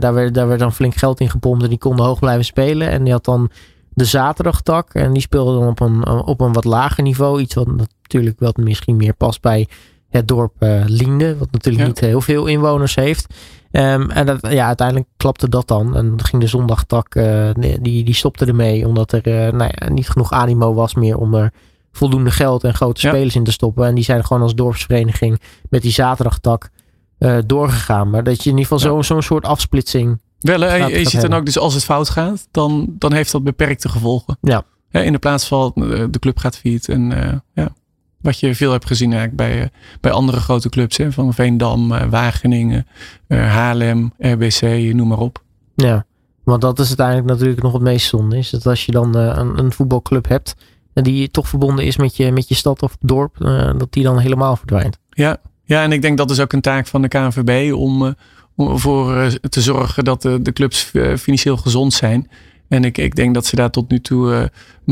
[0.00, 2.90] daar, werd, daar werd dan flink geld in gepompt en die konden hoog blijven spelen.
[2.90, 3.50] En die had dan
[3.88, 7.40] de zaterdagtak en die speelde dan op een, op een wat lager niveau.
[7.40, 7.68] Iets wat
[8.02, 9.68] natuurlijk wat misschien meer past bij
[10.08, 10.54] het dorp
[10.86, 11.88] Linde, wat natuurlijk ja.
[11.88, 13.26] niet heel veel inwoners heeft.
[13.72, 15.96] Um, en dat, ja, uiteindelijk klapte dat dan.
[15.96, 17.50] En dan ging de zondagtak, uh,
[17.80, 18.86] die, die stopte ermee.
[18.86, 21.52] Omdat er uh, nou ja, niet genoeg animo was meer om er
[21.92, 23.86] voldoende geld en grote spelers in te stoppen.
[23.86, 26.70] En die zijn gewoon als dorpsvereniging met die zaterdagtak
[27.18, 28.10] uh, doorgegaan.
[28.10, 29.02] Maar dat je in ieder geval ja.
[29.02, 30.20] zo'n soort afsplitsing.
[30.40, 33.32] Wel, hè, je, je ziet dan ook dus als het fout gaat, dan, dan heeft
[33.32, 34.38] dat beperkte gevolgen.
[34.40, 34.64] Ja.
[34.90, 35.72] in de plaats van
[36.10, 36.88] de club gaat failliet.
[36.88, 37.72] En ja.
[38.20, 39.68] Wat je veel hebt gezien eigenlijk bij, eh,
[40.00, 40.96] bij andere grote clubs.
[40.96, 42.86] Hè, van Veendam, eh, Wageningen,
[43.26, 45.42] eh, Haarlem, RBC, noem maar op.
[45.74, 46.04] Ja,
[46.44, 48.38] want dat is uiteindelijk natuurlijk nog het meest zonde.
[48.38, 50.56] Is dat als je dan een, een voetbalclub hebt.
[50.92, 53.36] Die toch verbonden is met je, met je stad of dorp.
[53.78, 54.98] dat die dan helemaal verdwijnt.
[55.10, 55.36] Ja.
[55.64, 58.14] ja, en ik denk dat is ook een taak van de KNVB om,
[58.56, 62.28] om ervoor te zorgen dat de, de clubs financieel gezond zijn.
[62.70, 64.42] En ik, ik denk dat ze daar tot nu toe uh,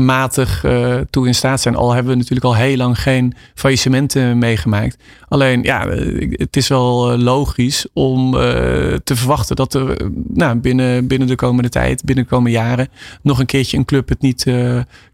[0.05, 1.75] matig uh, toe in staat zijn.
[1.75, 4.97] Al hebben we natuurlijk al heel lang geen faillissementen meegemaakt.
[5.27, 11.27] Alleen, ja, eh, het is wel logisch om te verwachten dat er nou, binnen, binnen
[11.27, 12.87] de komende tijd, binnen de komende jaren,
[13.21, 14.45] nog een keertje een club het niet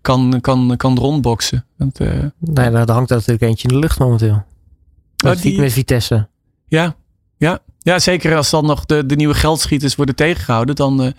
[0.02, 1.66] kan, kan, kan rondboksen.
[1.78, 4.44] Want, nee, nou, daar hangt er natuurlijk eentje in de lucht momenteel.
[5.24, 6.28] Met, die, met Vitesse.
[6.68, 6.96] Ja,
[7.38, 7.60] ja.
[7.80, 11.14] Ja, zeker als dan nog de, de nieuwe geldschieters worden tegengehouden, dan,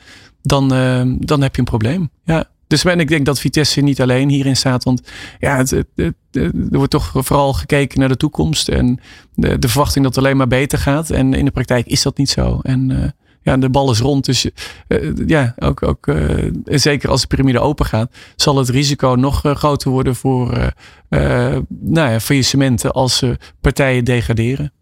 [0.46, 2.10] dan, uh, dan heb je een probleem.
[2.24, 2.44] Ja.
[2.66, 4.84] Dus en ik denk dat Vitesse niet alleen hierin staat.
[4.84, 5.02] Want
[5.40, 8.68] ja, het, het, er wordt toch vooral gekeken naar de toekomst.
[8.68, 9.00] En
[9.34, 11.10] de, verwachting dat het alleen maar beter gaat.
[11.10, 12.60] En in de praktijk is dat niet zo.
[12.62, 13.04] En uh,
[13.42, 14.24] ja, de bal is rond.
[14.24, 14.50] Dus
[14.88, 16.14] uh, ja, ook, ook
[16.64, 20.72] zeker als de piramide open gaat, zal het risico nog groter worden voor
[21.08, 23.22] nou ja, faillissementen als
[23.60, 24.72] partijen degraderen.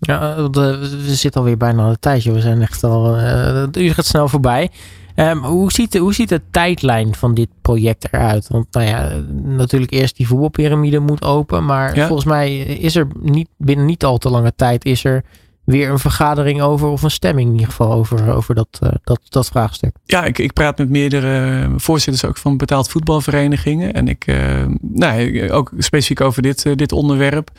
[0.00, 2.32] Ja, we zitten alweer bijna aan het tijdje.
[2.32, 3.18] We zijn echt al.
[3.18, 4.70] Uh, het uur gaat snel voorbij.
[5.16, 8.48] Um, hoe, ziet de, hoe ziet de tijdlijn van dit project eruit?
[8.48, 9.10] Want nou ja,
[9.42, 11.64] natuurlijk eerst die voetbalpyramide moet open.
[11.64, 15.24] Maar volgens mij is er niet, binnen niet al te lange tijd is er
[15.64, 19.20] weer een vergadering over, of een stemming in ieder geval over, over dat, uh, dat,
[19.28, 19.96] dat vraagstuk.
[20.04, 23.92] Ja, ik, ik praat met meerdere voorzitters ook van betaald voetbalverenigingen.
[23.92, 27.50] En ik, uh, nou, ook specifiek over dit, dit onderwerp.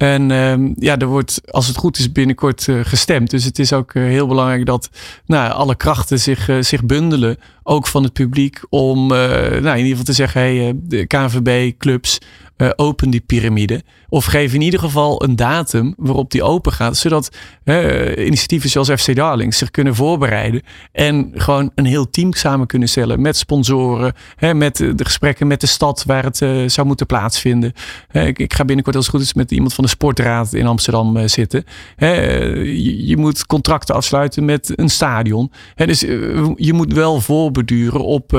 [0.00, 3.30] En um, ja, er wordt, als het goed is, binnenkort uh, gestemd.
[3.30, 4.90] Dus het is ook uh, heel belangrijk dat
[5.26, 7.36] nou, alle krachten zich, uh, zich bundelen.
[7.70, 8.60] Ook van het publiek.
[8.68, 12.18] Om nou, in ieder geval te zeggen: hey, de KNVB-clubs,
[12.60, 13.82] uh, open die piramide.
[14.08, 16.96] Of geef in ieder geval een datum waarop die open gaat.
[16.96, 20.62] Zodat uh, initiatieven zoals FC Darling zich kunnen voorbereiden.
[20.92, 23.20] En gewoon een heel team samen kunnen stellen.
[23.20, 24.12] Met sponsoren.
[24.36, 27.72] Hè, met de gesprekken met de stad waar het uh, zou moeten plaatsvinden.
[28.12, 31.28] ik, ik, ga binnenkort als het goed is met iemand van de sportraad in Amsterdam
[31.28, 31.64] zitten.
[31.96, 35.52] Je, je, moet contracten afsluiten met een stadion.
[35.74, 36.00] dus
[36.56, 37.20] je moet wel
[37.60, 38.32] voorbeduren op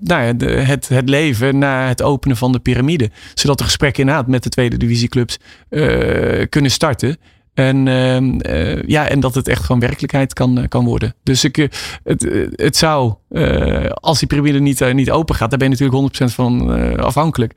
[0.00, 3.10] nou ja, de, het, het leven na het openen van de piramide.
[3.34, 5.38] Zodat er gesprekken inderdaad met de tweede divisieclubs
[5.70, 7.16] uh, kunnen starten.
[7.54, 11.14] En, uh, ja, en dat het echt gewoon werkelijkheid kan, kan worden.
[11.22, 11.56] Dus ik,
[12.04, 13.14] het, het zou,
[13.94, 16.70] als die piramide niet, niet open gaat, daar ben je natuurlijk 100% van
[17.00, 17.52] afhankelijk.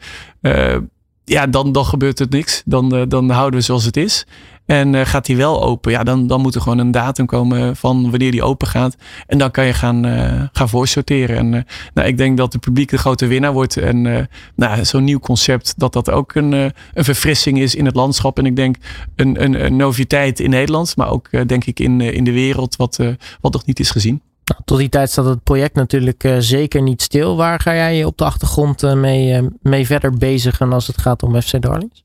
[1.25, 2.61] Ja, dan, dan gebeurt het niks.
[2.65, 4.25] Dan, dan houden we zoals het is.
[4.65, 7.75] En uh, gaat die wel open, ja, dan, dan moet er gewoon een datum komen
[7.75, 8.95] van wanneer die open gaat.
[9.27, 11.37] En dan kan je gaan, uh, gaan voorsorteren.
[11.37, 13.77] En nou, ik denk dat de publiek de grote winnaar wordt.
[13.77, 18.37] En nou, zo'n nieuw concept, dat dat ook een, een verfrissing is in het landschap.
[18.37, 18.75] En ik denk
[19.15, 22.99] een, een, een noviteit in Nederland, maar ook denk ik in, in de wereld, wat,
[23.41, 24.21] wat nog niet is gezien.
[24.45, 27.35] Nou, tot die tijd staat het project natuurlijk uh, zeker niet stil.
[27.35, 30.97] Waar ga jij je op de achtergrond uh, mee, uh, mee verder bezigen als het
[30.97, 32.03] gaat om FC Darlings?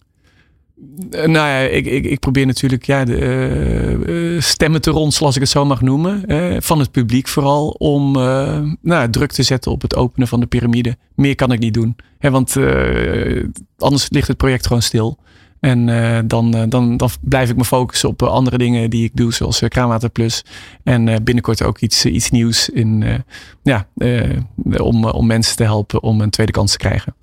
[1.10, 5.50] Nou ja, ik, ik, ik probeer natuurlijk ja, de, stemmen te ronselen, als ik het
[5.50, 6.24] zo mag noemen.
[6.62, 7.68] Van het publiek vooral.
[7.68, 8.12] Om
[8.80, 10.96] nou, druk te zetten op het openen van de piramide.
[11.14, 11.96] Meer kan ik niet doen.
[12.18, 12.56] Hè, want
[13.78, 15.18] anders ligt het project gewoon stil.
[15.60, 15.86] En
[16.28, 20.10] dan, dan, dan blijf ik me focussen op andere dingen die ik doe, zoals Kraanwater
[20.10, 20.44] Plus.
[20.84, 23.04] En binnenkort ook iets, iets nieuws in,
[23.62, 23.86] ja,
[24.76, 27.14] om, om mensen te helpen om een tweede kans te krijgen.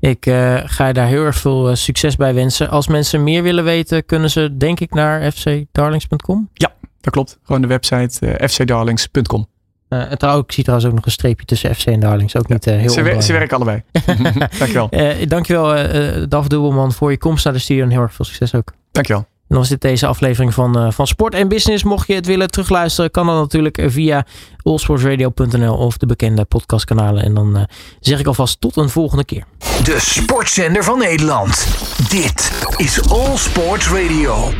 [0.00, 0.24] Ik
[0.64, 2.70] ga je daar heel erg veel succes bij wensen.
[2.70, 6.48] Als mensen meer willen weten, kunnen ze denk ik naar fcdarlings.com?
[6.52, 7.38] Ja, dat klopt.
[7.42, 9.46] Gewoon de website fcdarlings.com.
[9.90, 12.36] Uh, trouw, ik zie trouwens ook nog een streepje tussen FC en Darlings.
[12.36, 13.82] Ook niet uh, heel ze, ze, werken allebei.
[14.58, 14.88] dankjewel.
[14.90, 18.24] Uh, dankjewel uh, Daf Dubbelman voor je komst naar de studio en heel erg veel
[18.24, 18.72] succes ook.
[18.92, 19.22] Dankjewel.
[19.22, 21.84] En dan was dit deze aflevering van, van Sport en Business.
[21.84, 24.26] Mocht je het willen terugluisteren, kan dat natuurlijk via
[24.62, 27.22] allsportsradio.nl of de bekende podcastkanalen.
[27.22, 27.66] En dan
[28.00, 29.44] zeg ik alvast tot een volgende keer.
[29.84, 31.66] De sportzender van Nederland.
[32.08, 34.52] Dit is All Sports Radio.